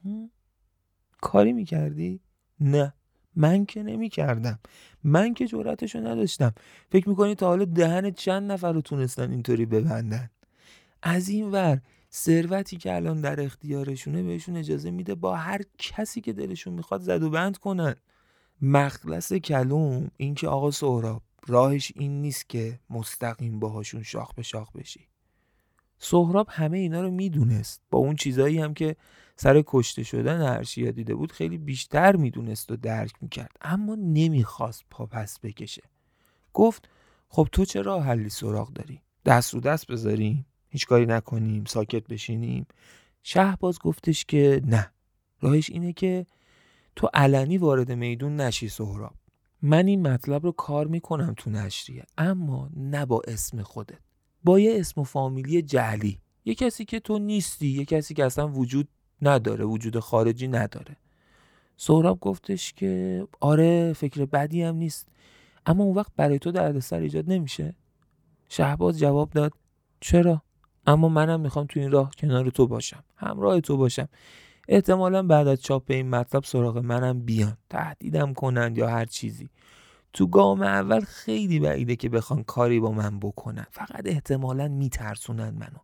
کاری 1.21 1.53
می‌کردی؟ 1.53 2.21
نه. 2.59 2.93
من 3.35 3.65
که 3.65 3.83
نمی‌کردم. 3.83 4.59
من 5.03 5.33
که 5.33 5.47
جورتشو 5.47 5.99
نداشتم. 5.99 6.53
فکر 6.91 7.09
می‌کنی 7.09 7.35
تا 7.35 7.47
حالا 7.47 7.65
دهن 7.65 8.11
چند 8.11 8.51
نفر 8.51 8.71
رو 8.71 8.81
تونستن 8.81 9.31
اینطوری 9.31 9.65
ببندن؟ 9.65 10.29
از 11.03 11.29
این 11.29 11.51
ور 11.51 11.81
ثروتی 12.11 12.77
که 12.77 12.95
الان 12.95 13.21
در 13.21 13.41
اختیارشونه 13.41 14.23
بهشون 14.23 14.57
اجازه 14.57 14.91
میده 14.91 15.15
با 15.15 15.35
هر 15.35 15.61
کسی 15.77 16.21
که 16.21 16.33
دلشون 16.33 16.73
می‌خواد 16.73 17.01
زد 17.01 17.23
و 17.23 17.29
بند 17.29 17.57
کنن. 17.57 17.95
مخلص 18.61 19.33
کلوم 19.33 20.11
این 20.17 20.35
که 20.35 20.47
آقا 20.47 20.71
سهراب 20.71 21.23
راهش 21.47 21.91
این 21.95 22.21
نیست 22.21 22.49
که 22.49 22.79
مستقیم 22.89 23.59
باهاشون 23.59 24.03
شاخ 24.03 24.33
به 24.33 24.43
شاخ 24.43 24.71
بشی. 24.71 25.07
سهراب 26.03 26.47
همه 26.49 26.77
اینا 26.77 27.01
رو 27.01 27.11
می‌دونست. 27.11 27.81
با 27.91 27.99
اون 27.99 28.15
چیزایی 28.15 28.59
هم 28.59 28.73
که 28.73 28.95
سر 29.35 29.63
کشته 29.67 30.03
شدن 30.03 30.41
هرشیا 30.41 30.91
دیده 30.91 31.15
بود 31.15 31.31
خیلی 31.31 31.57
بیشتر 31.57 32.15
می‌دونست 32.15 32.71
و 32.71 32.75
درک 32.75 33.13
می‌کرد. 33.21 33.51
اما 33.61 33.95
نمی‌خواست 33.95 34.83
پا 34.91 35.05
پس 35.05 35.39
بکشه. 35.39 35.81
گفت 36.53 36.89
خب 37.29 37.47
تو 37.51 37.65
چه 37.65 37.81
راه 37.81 38.03
حلی 38.03 38.29
سراغ 38.29 38.73
داری؟ 38.73 39.01
دست 39.25 39.53
رو 39.53 39.59
دست 39.59 39.87
بذاریم 39.87 40.45
هیچ 40.69 40.87
کاری 40.87 41.05
نکنیم 41.05 41.65
ساکت 41.65 42.07
بشینیم. 42.07 42.65
شهباز 43.23 43.79
گفتش 43.79 44.25
که 44.25 44.61
نه. 44.65 44.91
راهش 45.41 45.69
اینه 45.69 45.93
که 45.93 46.25
تو 46.95 47.09
علنی 47.13 47.57
وارد 47.57 47.91
میدون 47.91 48.35
نشی 48.35 48.69
سهراب. 48.69 49.13
من 49.61 49.87
این 49.87 50.07
مطلب 50.07 50.43
رو 50.43 50.51
کار 50.51 50.87
می‌کنم 50.87 51.33
تو 51.37 51.49
نشریه 51.49 52.03
اما 52.17 52.69
نه 52.75 53.05
با 53.05 53.21
اسم 53.27 53.61
خودت. 53.61 54.02
با 54.43 54.59
یه 54.59 54.79
اسم 54.79 55.01
و 55.01 55.03
فامیلی 55.03 55.61
جعلی. 55.61 56.19
یه 56.45 56.55
کسی 56.55 56.85
که 56.85 56.99
تو 56.99 57.19
نیستی 57.19 57.67
یه 57.67 57.85
کسی 57.85 58.13
که 58.13 58.25
اصلا 58.25 58.47
وجود 58.47 58.87
نداره 59.21 59.65
وجود 59.65 59.99
خارجی 59.99 60.47
نداره. 60.47 60.97
سهراب 61.77 62.19
گفتش 62.19 62.73
که 62.73 63.23
آره 63.39 63.93
فکر 63.93 64.25
بدی 64.25 64.61
هم 64.63 64.75
نیست. 64.75 65.07
اما 65.65 65.83
اون 65.83 65.95
وقت 65.95 66.11
برای 66.15 66.39
تو 66.39 66.51
دردسر 66.51 66.99
ایجاد 66.99 67.31
نمیشه. 67.31 67.75
شهباز 68.49 68.99
جواب 68.99 69.29
داد 69.29 69.53
چرا؟ 69.99 70.41
اما 70.87 71.09
منم 71.09 71.39
می‌خوام 71.39 71.65
تو 71.65 71.79
این 71.79 71.91
راه 71.91 72.11
کنار 72.17 72.49
تو 72.49 72.67
باشم. 72.67 73.03
همراه 73.15 73.61
تو 73.61 73.77
باشم. 73.77 74.07
احتمالا 74.67 75.23
بعد 75.23 75.47
از 75.47 75.61
چاپ 75.61 75.91
این 75.91 76.09
مطلب 76.09 76.43
سراغ 76.43 76.77
منم 76.77 77.19
بیان. 77.19 77.57
تهدیدم 77.69 78.33
کنند 78.33 78.77
یا 78.77 78.89
هر 78.89 79.05
چیزی. 79.05 79.49
تو 80.13 80.27
گام 80.27 80.61
اول 80.61 80.99
خیلی 80.99 81.59
بعیده 81.59 81.95
که 81.95 82.09
بخوان 82.09 82.43
کاری 82.43 82.79
با 82.79 82.91
من 82.91 83.19
بکنن. 83.19 83.65
فقط 83.71 84.01
احتمالا 84.05 84.67
میترسونن 84.67 85.49
منو. 85.49 85.79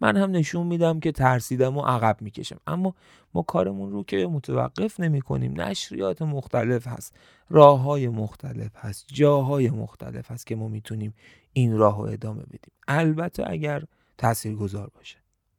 من 0.00 0.16
هم 0.16 0.30
نشون 0.30 0.66
میدم 0.66 1.00
که 1.00 1.12
ترسیدم 1.12 1.76
و 1.76 1.80
عقب 1.80 2.22
می‌کشم. 2.22 2.60
اما 2.66 2.94
ما 3.34 3.42
کارمون 3.42 3.92
رو 3.92 4.04
که 4.04 4.26
متوقف 4.26 5.00
نمی 5.00 5.20
کنیم 5.20 5.60
نشریات 5.60 6.22
مختلف 6.22 6.86
هست. 6.86 7.16
راه 7.50 7.80
های 7.80 8.08
مختلف 8.08 8.76
هست. 8.76 9.06
جاهای 9.08 9.70
مختلف 9.70 10.30
هست 10.30 10.46
که 10.46 10.56
ما 10.56 10.68
می‌تونیم 10.68 11.14
این 11.52 11.76
راه 11.76 11.98
رو 11.98 12.04
ادامه 12.04 12.42
بدیم. 12.42 12.72
البته 12.88 13.50
اگر 13.50 13.84
تأثیر 14.18 14.54
گذار 14.54 14.90
باشه. 14.94 15.18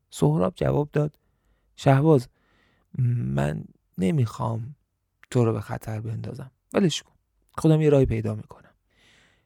سهراب 0.10 0.54
جواب 0.56 0.90
داد. 0.94 1.20
شهباز 1.76 2.28
من 2.98 3.64
نمی‌خوام 3.98 4.76
تو 5.32 5.46
رو 5.46 5.54
به 5.54 5.62
خطر 5.62 6.02
بندازم. 6.02 6.52
ولش 6.74 7.04
کن. 7.04 7.13
خودم 7.58 7.82
یه 7.82 7.90
راهی 7.90 8.06
پیدا 8.06 8.36
می‌کنم. 8.36 8.74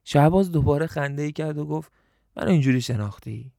شهباز 0.04 0.52
دوباره 0.52 0.88
خنده 0.88 1.22
ای 1.22 1.32
کرد 1.32 1.58
و 1.58 1.66
گفت 1.66 1.92
من 2.36 2.48
اینجوری 2.48 2.82
شناختی؟ 2.82 3.52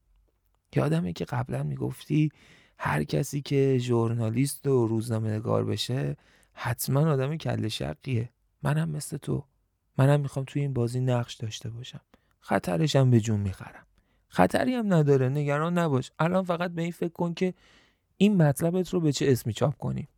یادمه 0.76 1.12
که 1.12 1.24
قبلا 1.24 1.62
می‌گفتی 1.62 2.30
هر 2.78 3.04
کسی 3.04 3.40
که 3.40 3.78
ژورنالیست 3.78 4.66
و 4.66 4.86
روزنامه 4.86 5.30
نگار 5.30 5.64
بشه 5.64 6.16
حتما 6.52 7.00
آدم 7.00 7.36
کل 7.36 7.68
شقیه 7.68 8.30
منم 8.62 8.90
مثل 8.90 9.16
تو. 9.16 9.44
منم 9.98 10.20
می‌خوام 10.20 10.44
توی 10.48 10.62
این 10.62 10.72
بازی 10.72 11.00
نقش 11.00 11.34
داشته 11.34 11.70
باشم. 11.70 12.00
خطرشم 12.40 13.10
به 13.10 13.20
جون 13.20 13.40
می‌خرم. 13.40 13.86
خطری 14.28 14.74
هم 14.74 14.94
نداره. 14.94 15.28
نگران 15.28 15.78
نباش. 15.78 16.10
الان 16.18 16.44
فقط 16.44 16.70
به 16.70 16.82
این 16.82 16.92
فکر 16.92 17.12
کن 17.12 17.34
که 17.34 17.54
این 18.16 18.42
مطلبت 18.42 18.90
رو 18.90 19.00
به 19.00 19.12
چه 19.12 19.32
اسمی 19.32 19.52
چاپ 19.52 19.76
کنیم. 19.76 20.08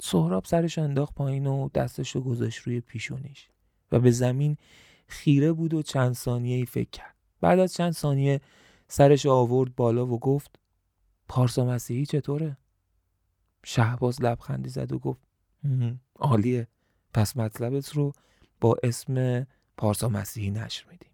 سهراب 0.00 0.44
سرش 0.44 0.78
انداخت 0.78 1.14
پایین 1.14 1.46
و 1.46 1.68
دستش 1.74 2.10
رو 2.10 2.20
گذاشت 2.20 2.58
روی 2.58 2.80
پیشونیش. 2.80 3.48
و 3.92 4.00
به 4.00 4.10
زمین 4.10 4.56
خیره 5.06 5.52
بود 5.52 5.74
و 5.74 5.82
چند 5.82 6.14
ثانیه 6.14 6.56
ای 6.56 6.66
فکر 6.66 6.90
کرد. 6.90 7.14
بعد 7.40 7.58
از 7.58 7.74
چند 7.74 7.92
ثانیه 7.92 8.40
سرش 8.88 9.26
آورد 9.26 9.74
بالا 9.74 10.06
و 10.06 10.18
گفت 10.18 10.58
پارسا 11.28 11.64
مسیحی 11.64 12.06
چطوره؟ 12.06 12.56
شهباز 13.64 14.22
لبخندی 14.22 14.68
زد 14.68 14.92
و 14.92 14.98
گفت 14.98 15.20
عالیه. 16.16 16.68
پس 17.14 17.36
مطلبت 17.36 17.88
رو 17.88 18.12
با 18.60 18.76
اسم 18.82 19.46
پارسا 19.76 20.08
مسیحی 20.08 20.50
نشر 20.50 20.84
میدی. 20.90 21.07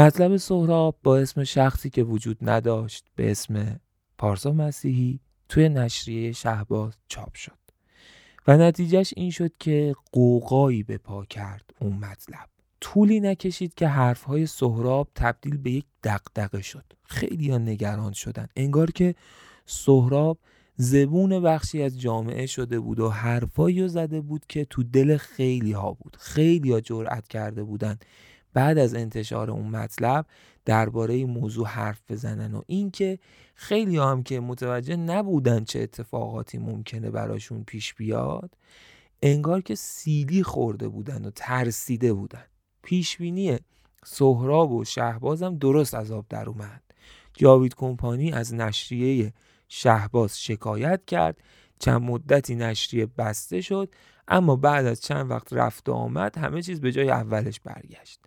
مطلب 0.00 0.36
سهراب 0.36 0.96
با 1.02 1.18
اسم 1.18 1.44
شخصی 1.44 1.90
که 1.90 2.02
وجود 2.02 2.38
نداشت 2.42 3.04
به 3.16 3.30
اسم 3.30 3.80
پارسا 4.18 4.52
مسیحی 4.52 5.20
توی 5.48 5.68
نشریه 5.68 6.32
شهباز 6.32 6.92
چاپ 7.08 7.34
شد 7.34 7.58
و 8.46 8.56
نتیجهش 8.56 9.14
این 9.16 9.30
شد 9.30 9.52
که 9.58 9.94
قوقایی 10.12 10.82
به 10.82 10.98
پا 10.98 11.24
کرد 11.24 11.70
اون 11.80 11.92
مطلب. 11.92 12.48
طولی 12.80 13.20
نکشید 13.20 13.74
که 13.74 13.88
حرفهای 13.88 14.46
سهراب 14.46 15.08
تبدیل 15.14 15.56
به 15.56 15.70
یک 15.70 15.84
دقدقه 16.04 16.62
شد. 16.62 16.84
خیلی 17.04 17.50
ها 17.50 17.58
نگران 17.58 18.12
شدن. 18.12 18.46
انگار 18.56 18.90
که 18.90 19.14
سهراب 19.66 20.38
زبون 20.76 21.40
بخشی 21.40 21.82
از 21.82 22.00
جامعه 22.00 22.46
شده 22.46 22.80
بود 22.80 23.00
و 23.00 23.10
حرفایی 23.10 23.88
زده 23.88 24.20
بود 24.20 24.46
که 24.48 24.64
تو 24.64 24.82
دل 24.82 25.16
خیلی 25.16 25.72
ها 25.72 25.92
بود. 25.92 26.16
خیلی 26.20 26.72
ها 26.72 26.80
جرأت 26.80 27.28
کرده 27.28 27.64
بودند 27.64 28.04
بعد 28.52 28.78
از 28.78 28.94
انتشار 28.94 29.50
اون 29.50 29.66
مطلب 29.66 30.26
درباره 30.64 31.24
موضوع 31.24 31.66
حرف 31.66 32.00
بزنن 32.08 32.54
و 32.54 32.62
اینکه 32.66 33.18
خیلی 33.54 33.96
هم 33.96 34.22
که 34.22 34.40
متوجه 34.40 34.96
نبودن 34.96 35.64
چه 35.64 35.80
اتفاقاتی 35.80 36.58
ممکنه 36.58 37.10
براشون 37.10 37.64
پیش 37.64 37.94
بیاد 37.94 38.56
انگار 39.22 39.60
که 39.60 39.74
سیلی 39.74 40.42
خورده 40.42 40.88
بودن 40.88 41.24
و 41.24 41.30
ترسیده 41.30 42.12
بودن. 42.12 42.44
پیشبینی 42.82 43.58
سهراب 44.04 44.72
و 44.72 44.84
شهبازم 44.84 45.58
درست 45.58 45.94
از 45.94 46.10
آب 46.10 46.26
در 46.28 46.48
اومد. 46.48 46.82
جاوید 47.34 47.74
کمپانی 47.74 48.32
از 48.32 48.54
نشریه 48.54 49.32
شهباز 49.68 50.42
شکایت 50.42 51.04
کرد. 51.06 51.40
چند 51.78 52.02
مدتی 52.02 52.54
نشریه 52.54 53.06
بسته 53.06 53.60
شد 53.60 53.94
اما 54.28 54.56
بعد 54.56 54.86
از 54.86 55.00
چند 55.00 55.30
وقت 55.30 55.52
رفت 55.52 55.88
و 55.88 55.92
آمد 55.92 56.38
همه 56.38 56.62
چیز 56.62 56.80
به 56.80 56.92
جای 56.92 57.10
اولش 57.10 57.60
برگشت. 57.60 58.20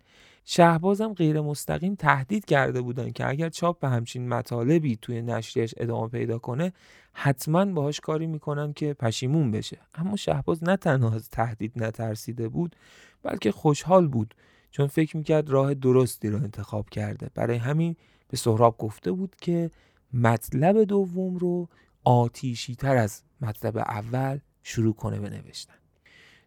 شهبازم 0.44 1.14
غیر 1.14 1.40
مستقیم 1.40 1.94
تهدید 1.94 2.44
کرده 2.44 2.82
بودن 2.82 3.10
که 3.10 3.28
اگر 3.28 3.48
چاپ 3.48 3.78
به 3.78 3.88
همچین 3.88 4.28
مطالبی 4.28 4.96
توی 4.96 5.22
نشریش 5.22 5.74
ادامه 5.76 6.08
پیدا 6.08 6.38
کنه 6.38 6.72
حتما 7.12 7.64
باهاش 7.64 8.00
کاری 8.00 8.26
می‌کنن 8.26 8.72
که 8.72 8.94
پشیمون 8.94 9.50
بشه. 9.50 9.78
اما 9.94 10.16
شهباز 10.16 10.64
نه 10.64 10.76
تنها 10.76 11.14
از 11.14 11.30
تهدید 11.30 11.72
نترسیده 11.84 12.48
بود 12.48 12.76
بلکه 13.22 13.52
خوشحال 13.52 14.08
بود 14.08 14.34
چون 14.70 14.86
فکر 14.86 15.16
می‌کرد 15.16 15.50
راه 15.50 15.74
درستی 15.74 16.28
رو 16.28 16.36
انتخاب 16.36 16.90
کرده. 16.90 17.30
برای 17.34 17.56
همین 17.56 17.96
به 18.28 18.36
سهراب 18.36 18.78
گفته 18.78 19.12
بود 19.12 19.36
که 19.40 19.70
مطلب 20.12 20.84
دوم 20.84 21.36
رو 21.36 21.68
آتیشی 22.04 22.74
تر 22.74 22.96
از 22.96 23.22
مطلب 23.40 23.76
اول 23.76 24.38
شروع 24.62 24.94
کنه 24.94 25.20
به 25.20 25.30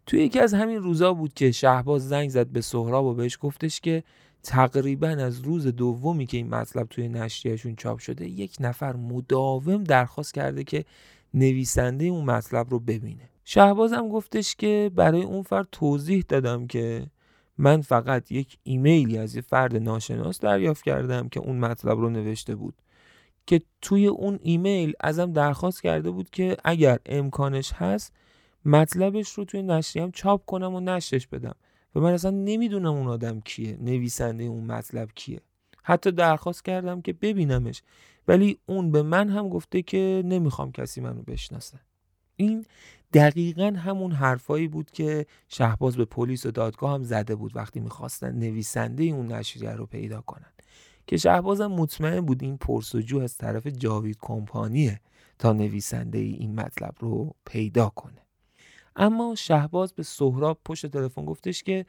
توی 0.08 0.20
یکی 0.20 0.40
از 0.40 0.54
همین 0.54 0.76
روزا 0.76 1.12
بود 1.12 1.34
که 1.34 1.52
شهباز 1.52 2.08
زنگ 2.08 2.30
زد 2.30 2.46
به 2.46 2.60
سهراب 2.60 3.04
و 3.04 3.14
بهش 3.14 3.38
گفتش 3.40 3.80
که 3.80 4.02
تقریبا 4.42 5.08
از 5.08 5.40
روز 5.40 5.66
دومی 5.66 6.26
که 6.26 6.36
این 6.36 6.48
مطلب 6.48 6.86
توی 6.86 7.08
نشریهشون 7.08 7.76
چاپ 7.76 7.98
شده 7.98 8.28
یک 8.28 8.56
نفر 8.60 8.96
مداوم 8.96 9.84
درخواست 9.84 10.34
کرده 10.34 10.64
که 10.64 10.84
نویسنده 11.34 12.04
اون 12.04 12.24
مطلب 12.24 12.70
رو 12.70 12.78
ببینه. 12.78 13.28
شهباز 13.44 13.92
هم 13.92 14.08
گفتش 14.08 14.56
که 14.56 14.90
برای 14.94 15.22
اون 15.22 15.42
فرد 15.42 15.68
توضیح 15.72 16.24
دادم 16.28 16.66
که 16.66 17.06
من 17.58 17.80
فقط 17.80 18.32
یک 18.32 18.58
ایمیلی 18.62 19.18
از 19.18 19.36
یه 19.36 19.42
فرد 19.42 19.76
ناشناس 19.76 20.40
دریافت 20.40 20.84
کردم 20.84 21.28
که 21.28 21.40
اون 21.40 21.58
مطلب 21.58 21.98
رو 21.98 22.10
نوشته 22.10 22.54
بود 22.54 22.74
که 23.46 23.62
توی 23.82 24.06
اون 24.06 24.38
ایمیل 24.42 24.92
ازم 25.00 25.32
درخواست 25.32 25.82
کرده 25.82 26.10
بود 26.10 26.30
که 26.30 26.56
اگر 26.64 26.98
امکانش 27.06 27.72
هست 27.72 28.12
مطلبش 28.64 29.28
رو 29.28 29.44
توی 29.44 29.62
نشریم 29.62 30.10
چاپ 30.10 30.44
کنم 30.44 30.74
و 30.74 30.80
نشرش 30.80 31.26
بدم. 31.26 31.54
و 31.94 32.00
من 32.00 32.12
اصلا 32.12 32.30
نمی‌دونم 32.30 32.92
اون 32.92 33.06
آدم 33.06 33.40
کیه 33.40 33.76
نویسنده 33.80 34.44
اون 34.44 34.64
مطلب 34.64 35.08
کیه. 35.14 35.40
حتی 35.82 36.12
درخواست 36.12 36.64
کردم 36.64 37.02
که 37.02 37.12
ببینمش. 37.12 37.82
ولی 38.28 38.58
اون 38.66 38.90
به 38.90 39.02
من 39.02 39.28
هم 39.28 39.48
گفته 39.48 39.82
که 39.82 40.22
نمی‌خوام 40.24 40.72
کسی 40.72 41.00
منو 41.00 41.22
بشناسه. 41.22 41.80
این 42.36 42.66
دقیقا 43.12 43.72
همون 43.76 44.12
حرفایی 44.12 44.68
بود 44.68 44.90
که 44.90 45.26
شهباز 45.48 45.96
به 45.96 46.04
پلیس 46.04 46.46
و 46.46 46.50
دادگاه 46.50 46.94
هم 46.94 47.02
زده 47.02 47.34
بود 47.34 47.56
وقتی 47.56 47.80
می‌خواستن 47.80 48.34
نویسنده 48.34 49.04
اون 49.04 49.32
نشریه 49.32 49.70
رو 49.70 49.86
پیدا 49.86 50.20
کنن. 50.20 50.52
که 51.06 51.16
شهبازم 51.16 51.66
مطمئن 51.66 52.20
بود 52.20 52.42
این 52.42 52.56
پرسجو 52.56 53.18
از 53.18 53.36
طرف 53.36 53.66
جاوید 53.66 54.16
کمپانیه 54.20 55.00
تا 55.38 55.52
نویسنده 55.52 56.18
این 56.18 56.54
مطلب 56.54 56.94
رو 57.00 57.34
پیدا 57.44 57.88
کنه. 57.88 58.27
اما 58.98 59.34
شهباز 59.34 59.92
به 59.92 60.02
سهراب 60.02 60.60
پشت 60.64 60.86
تلفن 60.86 61.24
گفتش 61.24 61.62
که 61.62 61.86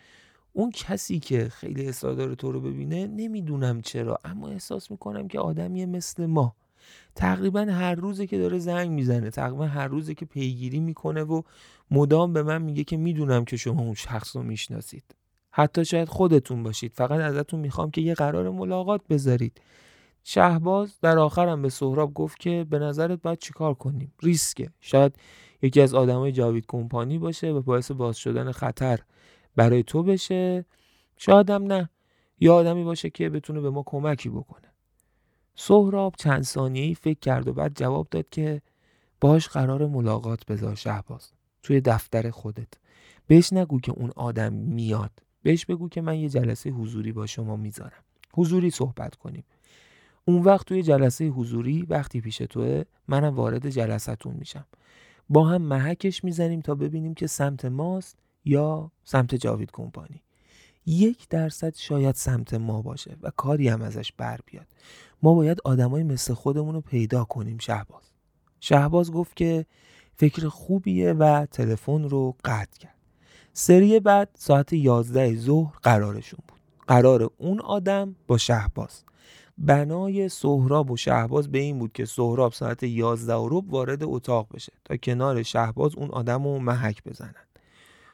اون 0.53 0.71
کسی 0.71 1.19
که 1.19 1.49
خیلی 1.49 1.87
اصرار 1.87 2.13
داره 2.13 2.35
تو 2.35 2.51
رو 2.51 2.61
ببینه 2.61 3.07
نمی‌دونم 3.07 3.81
چرا 3.81 4.19
اما 4.23 4.49
احساس 4.49 4.91
می‌کنم 4.91 5.27
که 5.27 5.39
آدمیه 5.39 5.85
مثل 5.85 6.25
ما. 6.25 6.55
تقریبا 7.15 7.59
هر 7.59 7.95
روزه 7.95 8.27
که 8.27 8.37
داره 8.37 8.59
زنگ 8.59 8.91
می‌زنه 8.91 9.29
تقریبا 9.29 9.65
هر 9.67 9.87
روزه 9.87 10.13
که 10.13 10.25
پیگیری 10.25 10.79
می‌کنه 10.79 11.23
و 11.23 11.41
مدام 11.91 12.33
به 12.33 12.43
من 12.43 12.61
میگه 12.61 12.83
که 12.83 12.97
می‌دونم 12.97 13.45
که 13.45 13.57
شما 13.57 13.81
اون 13.81 13.93
شخص 13.93 14.35
رو 14.35 14.43
می‌شناسید. 14.43 15.15
حتی 15.51 15.85
شاید 15.85 16.07
خودتون 16.07 16.63
باشید. 16.63 16.93
فقط 16.93 17.19
ازتون 17.19 17.59
می‌خوام 17.59 17.91
که 17.91 18.01
یه 18.01 18.13
قرار 18.13 18.49
ملاقات 18.49 19.01
بذارید. 19.09 19.61
شهباز 20.23 20.99
در 21.01 21.17
آخرم 21.17 21.61
به 21.61 21.69
سهراب 21.69 22.13
گفت 22.13 22.39
که 22.39 22.65
به 22.69 22.79
نظرت 22.79 23.21
باید 23.21 23.39
چیکار 23.39 23.73
کنیم؟ 23.73 24.13
ریسکه. 24.23 24.69
شاید 24.81 25.15
یکی 25.61 25.81
از 25.81 25.93
آدمای 25.93 26.31
جاوید 26.31 26.65
کمپانی 26.67 27.17
باشه 27.17 27.51
و 27.51 27.61
باعث 27.61 27.91
باز 27.91 28.17
شدن 28.17 28.51
خطر 28.51 28.99
برای 29.55 29.83
تو 29.83 30.03
بشه. 30.03 30.65
شاید 31.17 31.49
هم 31.49 31.63
نه. 31.63 31.89
یا 32.39 32.55
آدمی 32.55 32.83
باشه 32.83 33.09
که 33.09 33.29
بتونه 33.29 33.61
به 33.61 33.69
ما 33.69 33.83
کمکی 33.85 34.29
بکنه. 34.29 34.67
سهراب 35.55 36.15
چند 36.17 36.43
ثانیه 36.43 36.93
فکر 36.93 37.19
کرد 37.19 37.47
و 37.47 37.53
بعد 37.53 37.71
جواب 37.75 38.07
داد 38.11 38.29
که 38.29 38.61
باش 39.21 39.47
قرار 39.47 39.87
ملاقات 39.87 40.45
بذار 40.45 40.75
شهباز. 40.75 41.31
توی 41.63 41.81
دفتر 41.81 42.29
خودت. 42.29 42.73
بهش 43.27 43.53
نگو 43.53 43.79
که 43.79 43.91
اون 43.91 44.11
آدم 44.15 44.53
میاد. 44.53 45.11
بهش 45.43 45.65
بگو 45.65 45.89
که 45.89 46.01
من 46.01 46.17
یه 46.17 46.29
جلسه 46.29 46.69
حضوری 46.69 47.11
با 47.11 47.25
شما 47.25 47.55
می‌ذارم. 47.55 48.03
حضوری 48.33 48.69
صحبت 48.69 49.15
کنیم. 49.15 49.43
اون 50.25 50.41
وقت 50.41 50.65
توی 50.65 50.83
جلسه 50.83 51.27
حضوری 51.27 51.81
وقتی 51.81 52.21
پیش 52.21 52.37
توه 52.37 52.83
منم 53.07 53.35
وارد 53.35 53.69
جلستون 53.69 54.33
میشم. 54.33 54.65
با 55.29 55.47
هم 55.47 55.61
محکش 55.61 56.23
می‌زنیم 56.23 56.61
تا 56.61 56.75
ببینیم 56.75 57.13
که 57.13 57.27
سمت 57.27 57.65
ماست 57.65 58.17
یا 58.45 58.91
سمت 59.03 59.35
جاوید 59.35 59.71
کمپانی. 59.71 60.21
یک 60.85 61.27
درصد 61.29 61.75
شاید 61.75 62.15
سمت 62.15 62.53
ما 62.53 62.81
باشه 62.81 63.17
و 63.21 63.29
کاری 63.29 63.67
هم 63.67 63.81
ازش 63.81 64.11
بر 64.11 64.39
بیاد. 64.45 64.67
ما 65.23 65.33
باید 65.33 65.61
آدمای 65.65 66.03
مثل 66.03 66.33
خودمون 66.33 66.75
رو 66.75 66.81
پیدا 66.81 67.23
کنیم 67.23 67.57
شهباز. 67.57 68.03
شهباز 68.59 69.11
گفت 69.11 69.35
که 69.35 69.65
فکر 70.15 70.47
خوبیه 70.47 71.13
و 71.13 71.45
تلفن 71.51 72.03
رو 72.03 72.35
قطع 72.45 72.79
کرد. 72.79 72.95
سری 73.53 73.99
بعد 73.99 74.29
ساعت 74.33 74.73
11 74.73 75.35
ظهر 75.35 75.77
قرارشون 75.83 76.39
بود. 76.47 76.59
قرار 76.87 77.31
اون 77.37 77.59
آدم 77.59 78.15
با 78.27 78.37
شهباز. 78.37 79.03
بنای 79.59 80.29
سهراب 80.29 80.91
و 80.91 80.97
شهباز 80.97 81.51
به 81.51 81.59
این 81.59 81.79
بود 81.79 81.91
که 81.93 82.05
سهراب 82.05 82.53
ساعت 82.53 82.83
11 82.83 83.33
و 83.33 83.61
وارد 83.67 84.03
اتاق 84.03 84.47
بشه 84.53 84.73
تا 84.85 84.97
کنار 84.97 85.43
شهباز 85.43 85.95
اون 85.95 86.09
آدم 86.09 86.43
رو 86.43 86.59
محک 86.59 87.03
بزنن. 87.03 87.45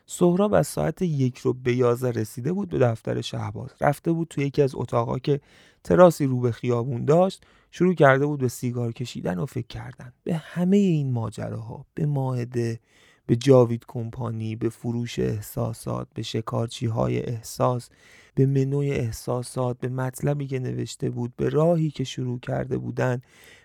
سهراب 0.05 0.53
از 0.53 0.67
ساعت 0.67 1.01
یک 1.01 1.37
رو 1.37 1.53
به 1.53 1.75
11 1.75 2.11
رسیده 2.11 2.53
بود 2.53 2.69
به 2.69 2.79
دفتر 2.79 3.21
شهباز. 3.21 3.69
رفته 3.81 4.11
بود 4.11 4.27
تو 4.27 4.41
یکی 4.41 4.61
از 4.61 4.75
اتاقا 4.75 5.19
که 5.19 5.41
تراسی 5.83 6.25
رو 6.25 6.39
به 6.39 6.51
خیابون 6.51 7.05
داشت 7.05 7.45
شروع 7.71 7.93
کرده 7.93 8.25
بود 8.25 8.39
به 8.39 8.47
سیگار 8.47 8.91
کشیدن 8.91 9.39
و 9.39 9.45
فکر 9.45 9.67
کردن. 9.67 10.13
به 10.23 10.35
همه 10.35 10.77
این 10.77 11.11
ماجراها 11.11 11.85
به 11.93 12.05
ماهده 12.05 12.79
به 13.25 13.35
جاوید 13.35 13.85
کمپانی 13.87 14.55
به 14.55 14.69
فروش 14.69 15.19
احساسات 15.19 16.07
به 16.13 16.21
شکارچی 16.21 16.85
های 16.85 17.19
احساس 17.19 17.89
به 18.35 18.45
منوی 18.45 18.91
احساسات 18.91 19.79
به 19.79 19.89
مطلبی 19.89 20.47
که 20.47 20.59
نوشته 20.59 21.09
بود 21.09 21.33
به 21.35 21.49
راهی 21.49 21.91
که 21.91 22.03
شروع 22.03 22.39
کرده 22.39 22.77
بودن 22.77 23.21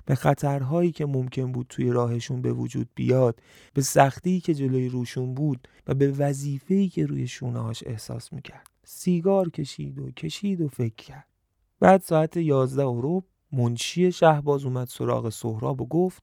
به 0.07 0.15
خطرهایی 0.15 0.93
که 0.93 1.07
ممکن 1.07 1.53
بود 1.53 1.67
توی 1.69 1.91
راهشون 1.91 2.43
به 2.43 2.53
وجود 2.53 2.89
بیاد 2.95 3.41
به 3.75 3.83
سختی 3.83 4.41
که 4.41 4.55
جلوی 4.55 4.89
روشون 4.89 5.35
بود 5.35 5.69
و 5.87 5.95
به 5.95 6.13
وظیفه‌ای 6.13 6.89
که 6.89 7.07
روی 7.07 7.27
شونهاش 7.27 7.83
احساس 7.87 8.33
می‌کرد. 8.33 8.67
سیگار 8.85 9.51
کشید 9.51 9.99
و 9.99 10.11
کشید 10.11 10.61
و 10.61 10.69
فکر 10.69 10.95
کرد. 10.95 11.27
بعد 11.81 12.03
ساعت 12.03 12.37
یازده 12.37 12.85
و 12.85 13.21
منشی 13.53 14.13
شهباز 14.13 14.65
اومد 14.65 14.89
سراغ 14.89 15.29
سهراب 15.29 15.81
و 15.81 15.87
گفت 15.87 16.23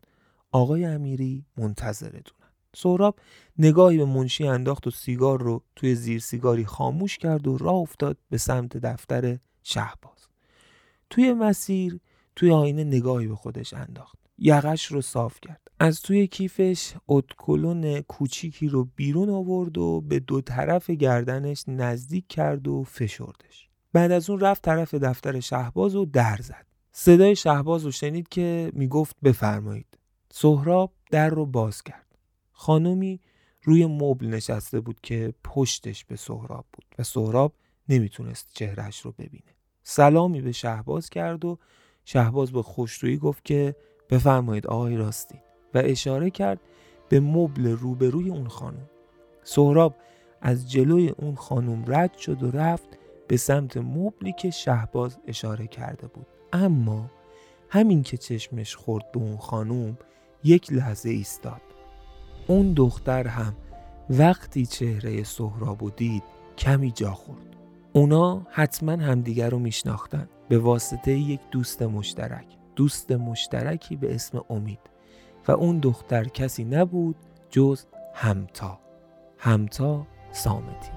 آقای 0.51 0.85
امیری 0.85 1.45
منتظرتون. 1.57 2.36
سهراب 2.75 3.19
نگاهی 3.57 3.97
به 3.97 4.05
منشی 4.05 4.47
انداخت 4.47 4.87
و 4.87 4.91
سیگار 4.91 5.41
رو 5.41 5.63
توی 5.75 5.95
زیر 5.95 6.19
سیگاری 6.19 6.65
خاموش 6.65 7.17
کرد 7.17 7.47
و 7.47 7.57
راه 7.57 7.75
افتاد 7.75 8.17
به 8.29 8.37
سمت 8.37 8.77
دفتر 8.77 9.37
شهباز. 9.63 10.27
توی 11.09 11.33
مسیر 11.33 11.99
توی 12.35 12.51
آینه 12.51 12.83
نگاهی 12.83 13.27
به 13.27 13.35
خودش 13.35 13.73
انداخت. 13.73 14.17
یقش 14.37 14.85
رو 14.85 15.01
صاف 15.01 15.39
کرد. 15.41 15.61
از 15.79 16.01
توی 16.01 16.27
کیفش 16.27 16.93
اتکلون 17.07 18.01
کوچیکی 18.01 18.67
رو 18.67 18.87
بیرون 18.95 19.29
آورد 19.29 19.77
و 19.77 20.01
به 20.01 20.19
دو 20.19 20.41
طرف 20.41 20.89
گردنش 20.89 21.63
نزدیک 21.67 22.27
کرد 22.27 22.67
و 22.67 22.83
فشردش. 22.83 23.69
بعد 23.93 24.11
از 24.11 24.29
اون 24.29 24.39
رفت 24.39 24.61
طرف 24.61 24.93
دفتر 24.93 25.39
شهباز 25.39 25.95
و 25.95 26.05
در 26.05 26.37
زد. 26.41 26.65
صدای 26.91 27.35
شهباز 27.35 27.85
رو 27.85 27.91
شنید 27.91 28.29
که 28.29 28.71
می‌گفت 28.73 29.15
بفرمایید. 29.23 29.97
سهراب 30.31 30.93
در 31.11 31.29
رو 31.29 31.45
باز 31.45 31.83
کرد. 31.83 32.06
خانومی 32.57 33.19
روی 33.63 33.85
مبل 33.85 34.27
نشسته 34.27 34.79
بود 34.79 34.99
که 35.03 35.33
پشتش 35.43 36.05
به 36.05 36.15
سهراب 36.15 36.65
بود 36.73 36.85
و 36.99 37.03
سهراب 37.03 37.53
نمی‌تونست 37.89 38.49
چهرش 38.53 38.99
رو 38.99 39.11
ببینه. 39.11 39.55
سلامی 39.83 40.41
به 40.41 40.51
شهباز 40.51 41.09
کرد 41.09 41.45
و 41.45 41.57
شهباز 42.05 42.51
به 42.51 42.61
خوشرویی 42.61 43.17
گفت 43.17 43.45
که 43.45 43.75
بفرمایید 44.09 44.67
آقای 44.67 44.97
راستی 44.97 45.39
و 45.73 45.81
اشاره 45.85 46.29
کرد 46.29 46.59
به 47.09 47.19
مبل 47.19 47.67
روبروی 47.67 48.29
اون 48.29 48.47
خانم 48.47 48.89
سهراب 49.43 49.95
از 50.41 50.71
جلوی 50.71 51.09
اون 51.09 51.35
خانم 51.35 51.83
رد 51.87 52.17
شد 52.17 52.43
و 52.43 52.51
رفت 52.51 52.97
به 53.27 53.37
سمت 53.37 53.77
مبلی 53.77 54.33
که 54.33 54.49
شهباز 54.49 55.17
اشاره 55.27 55.67
کرده 55.67 56.07
بود. 56.07 56.27
اما 56.53 57.11
همین 57.69 58.03
که 58.03 58.17
چشمش 58.17 58.75
خورد 58.75 59.11
به 59.11 59.19
اون 59.19 59.37
خانم 59.37 59.97
یک 60.43 60.73
لحظه 60.73 61.09
ایستاد. 61.09 61.61
اون 62.47 62.73
دختر 62.73 63.27
هم 63.27 63.53
وقتی 64.09 64.65
چهره 64.65 65.23
سهراب 65.23 65.95
دید 65.95 66.23
کمی 66.57 66.91
جا 66.91 67.11
خورد. 67.11 67.55
اونا 67.93 68.47
حتما 68.51 68.91
همدیگر 68.91 69.49
رو 69.49 69.59
میشناختن. 69.59 70.29
به 70.49 70.59
واسطه 70.59 71.11
یک 71.11 71.39
دوست 71.51 71.81
مشترک. 71.81 72.45
دوست 72.75 73.11
مشترکی 73.11 73.95
به 73.95 74.15
اسم 74.15 74.43
امید. 74.49 74.79
و 75.47 75.51
اون 75.51 75.79
دختر 75.79 76.23
کسی 76.23 76.63
نبود 76.63 77.15
جز 77.49 77.85
همتا. 78.13 78.79
همتا 79.37 80.07
سامتی. 80.31 80.96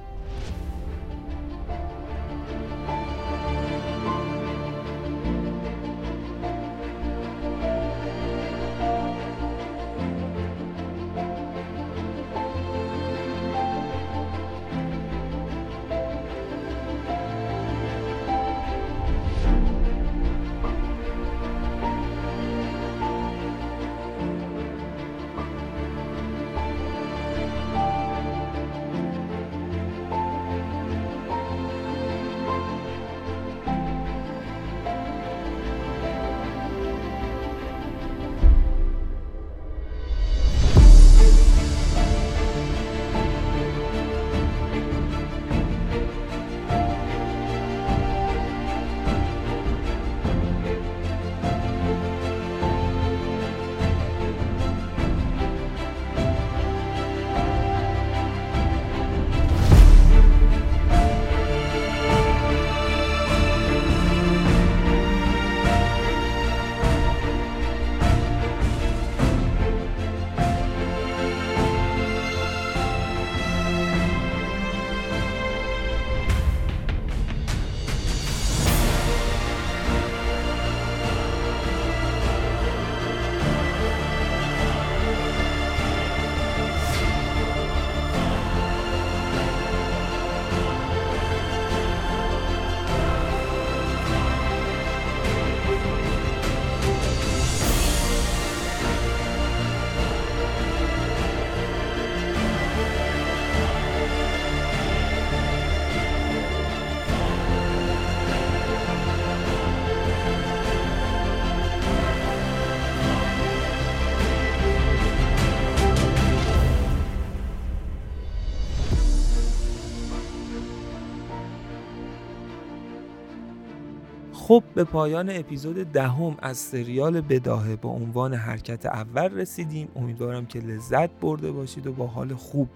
خب 124.50 124.62
به 124.74 124.84
پایان 124.84 125.30
اپیزود 125.30 125.76
دهم 125.76 126.36
از 126.42 126.58
سریال 126.58 127.20
بداهه 127.20 127.76
با 127.76 127.88
عنوان 127.88 128.34
حرکت 128.34 128.86
اول 128.86 129.34
رسیدیم. 129.34 129.88
امیدوارم 129.96 130.46
که 130.46 130.58
لذت 130.58 131.10
برده 131.10 131.52
باشید 131.52 131.86
و 131.86 131.92
با 131.92 132.06
حال 132.06 132.34
خوب 132.34 132.68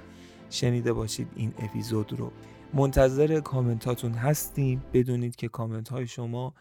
شنیده 0.50 0.92
باشید 0.92 1.28
این 1.36 1.54
اپیزود 1.58 2.12
رو. 2.12 2.32
منتظر 2.74 3.40
کامنتاتون 3.40 4.12
هستیم. 4.12 4.82
بدونید 4.92 5.36
که 5.36 5.48
کامنت 5.48 5.88
های 5.88 6.06
شما 6.06 6.54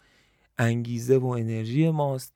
انگیزه 0.57 1.17
و 1.17 1.25
انرژی 1.25 1.89
ماست. 1.89 2.33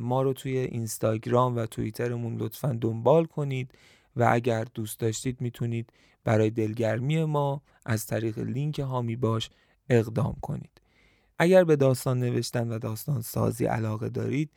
ما 0.00 0.22
رو 0.22 0.32
توی 0.32 0.58
اینستاگرام 0.58 1.56
و 1.56 1.66
توییترمون 1.66 2.36
لطفا 2.36 2.78
دنبال 2.80 3.24
کنید 3.24 3.72
و 4.16 4.28
اگر 4.30 4.66
دوست 4.74 5.00
داشتید 5.00 5.40
می‌تونید 5.40 5.92
برای 6.24 6.50
دلگرمی 6.50 7.24
ما 7.24 7.62
از 7.86 8.06
طریق 8.06 8.38
لینک 8.38 8.78
هامی 8.78 9.16
باش 9.16 9.50
اقدام 9.90 10.36
کنید. 10.42 10.83
اگر 11.38 11.64
به 11.64 11.76
داستان 11.76 12.18
نوشتن 12.18 12.68
و 12.68 12.78
داستان 12.78 13.20
سازی 13.22 13.64
علاقه 13.64 14.08
دارید 14.08 14.50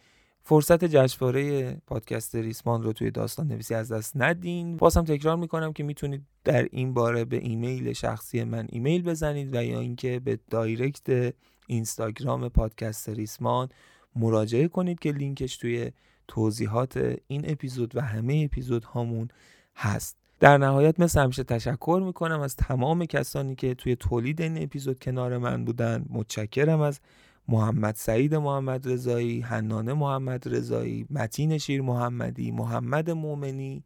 فرصت 0.44 0.86
جشنواره 0.86 1.74
پادکست 1.88 2.36
ریسمان 2.36 2.84
رو 2.84 2.94
توی 2.94 3.12
داستان 3.12 3.48
نویسی 3.48 3.74
از 3.74 3.92
دست 3.92 4.12
ندین. 4.16 4.78
بازم 4.78 5.04
تکرار 5.04 5.38
می‌کنم 5.38 5.74
که 5.74 5.84
می‌تونید 5.84 6.26
در 6.44 6.68
این 6.72 6.94
باره 6.94 7.26
به 7.26 7.38
ایمیل 7.38 7.94
شخصی 7.94 8.44
من 8.44 8.68
ایمیل 8.70 9.04
بزنید 9.04 9.56
و 9.56 9.64
یا 9.64 9.80
اینکه 9.80 10.20
به 10.20 10.40
direct 10.50 11.34
اینستاگرام 11.68 12.50
پادکست 12.50 13.10
ریسمان 13.10 13.70
مراجعه 14.16 14.68
کنید 14.68 15.00
که 15.00 15.12
لینکش 15.12 15.58
توی 15.58 15.92
توضیحات 16.28 17.18
این 17.28 17.52
اپیزود 17.52 17.96
و 17.96 18.02
همه 18.02 18.42
اپیزود 18.46 18.84
هامون 18.84 19.28
هست. 19.76 20.18
در 20.40 20.58
نهایت 20.58 21.00
مثل 21.00 21.22
همیشه 21.22 21.44
تشکر 21.44 22.02
می‌کنم 22.06 22.40
از 22.40 22.56
تمام 22.56 23.06
کسانی 23.06 23.56
که 23.56 23.76
توی 23.76 23.96
تولید 23.96 24.42
این 24.42 24.64
اپیزود 24.64 25.00
کنار 25.00 25.38
من 25.38 25.66
بودن. 25.66 26.06
متشکرم 26.10 26.82
از 26.82 27.00
محمد 27.48 27.96
سعید 27.96 28.36
محمد 28.36 28.90
رضایی، 28.90 29.42
حنانه 29.42 29.94
محمد 29.94 30.56
رضایی، 30.56 31.06
متین 31.10 31.58
شیر 31.58 31.82
محمدی، 31.82 32.52
محمد 32.52 33.10
مومنی 33.10 33.84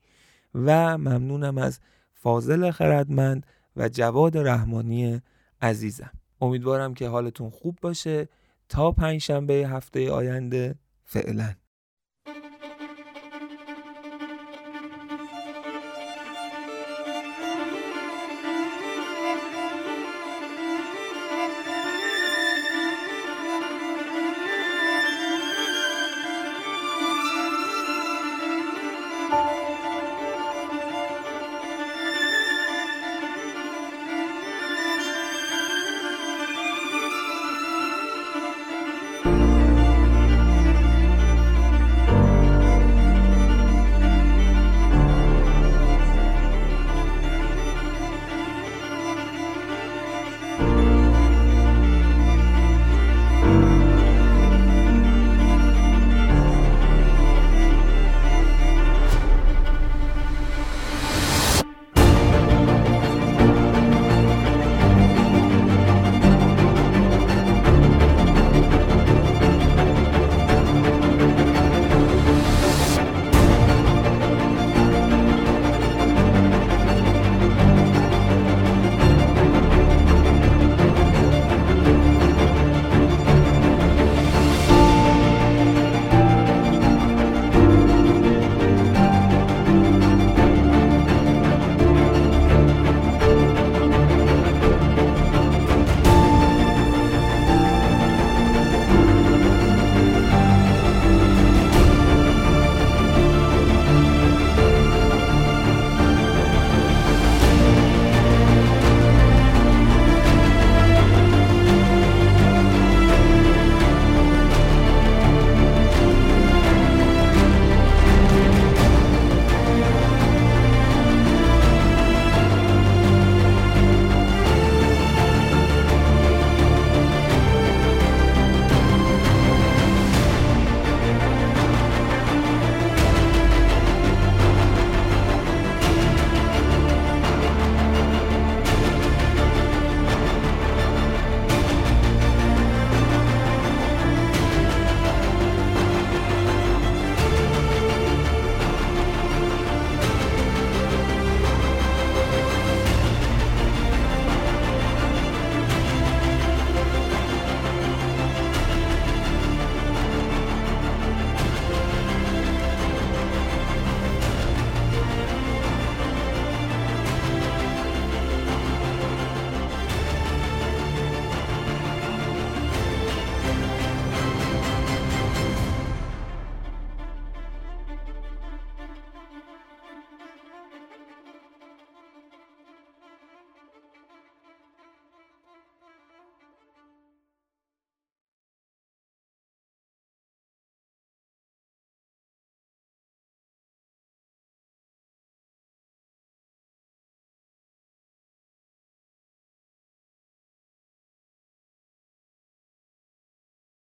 و 0.56 0.98
ممنونم 0.98 1.58
از 1.58 1.80
فاضل 2.14 2.72
خردمند 2.72 3.46
و 3.78 3.90
جواد 3.90 4.38
رحمانی 4.38 5.22
عزیزم. 5.62 6.12
امیدوارم 6.42 6.94
که 6.94 7.08
حالتون 7.08 7.50
خوب 7.50 7.78
باشه. 7.82 8.30
تا 8.70 8.92
پنج 8.92 9.22
شنبه 9.22 9.54
هفته 9.54 10.12
آینده 10.12 10.76
فعلا. 11.04 11.54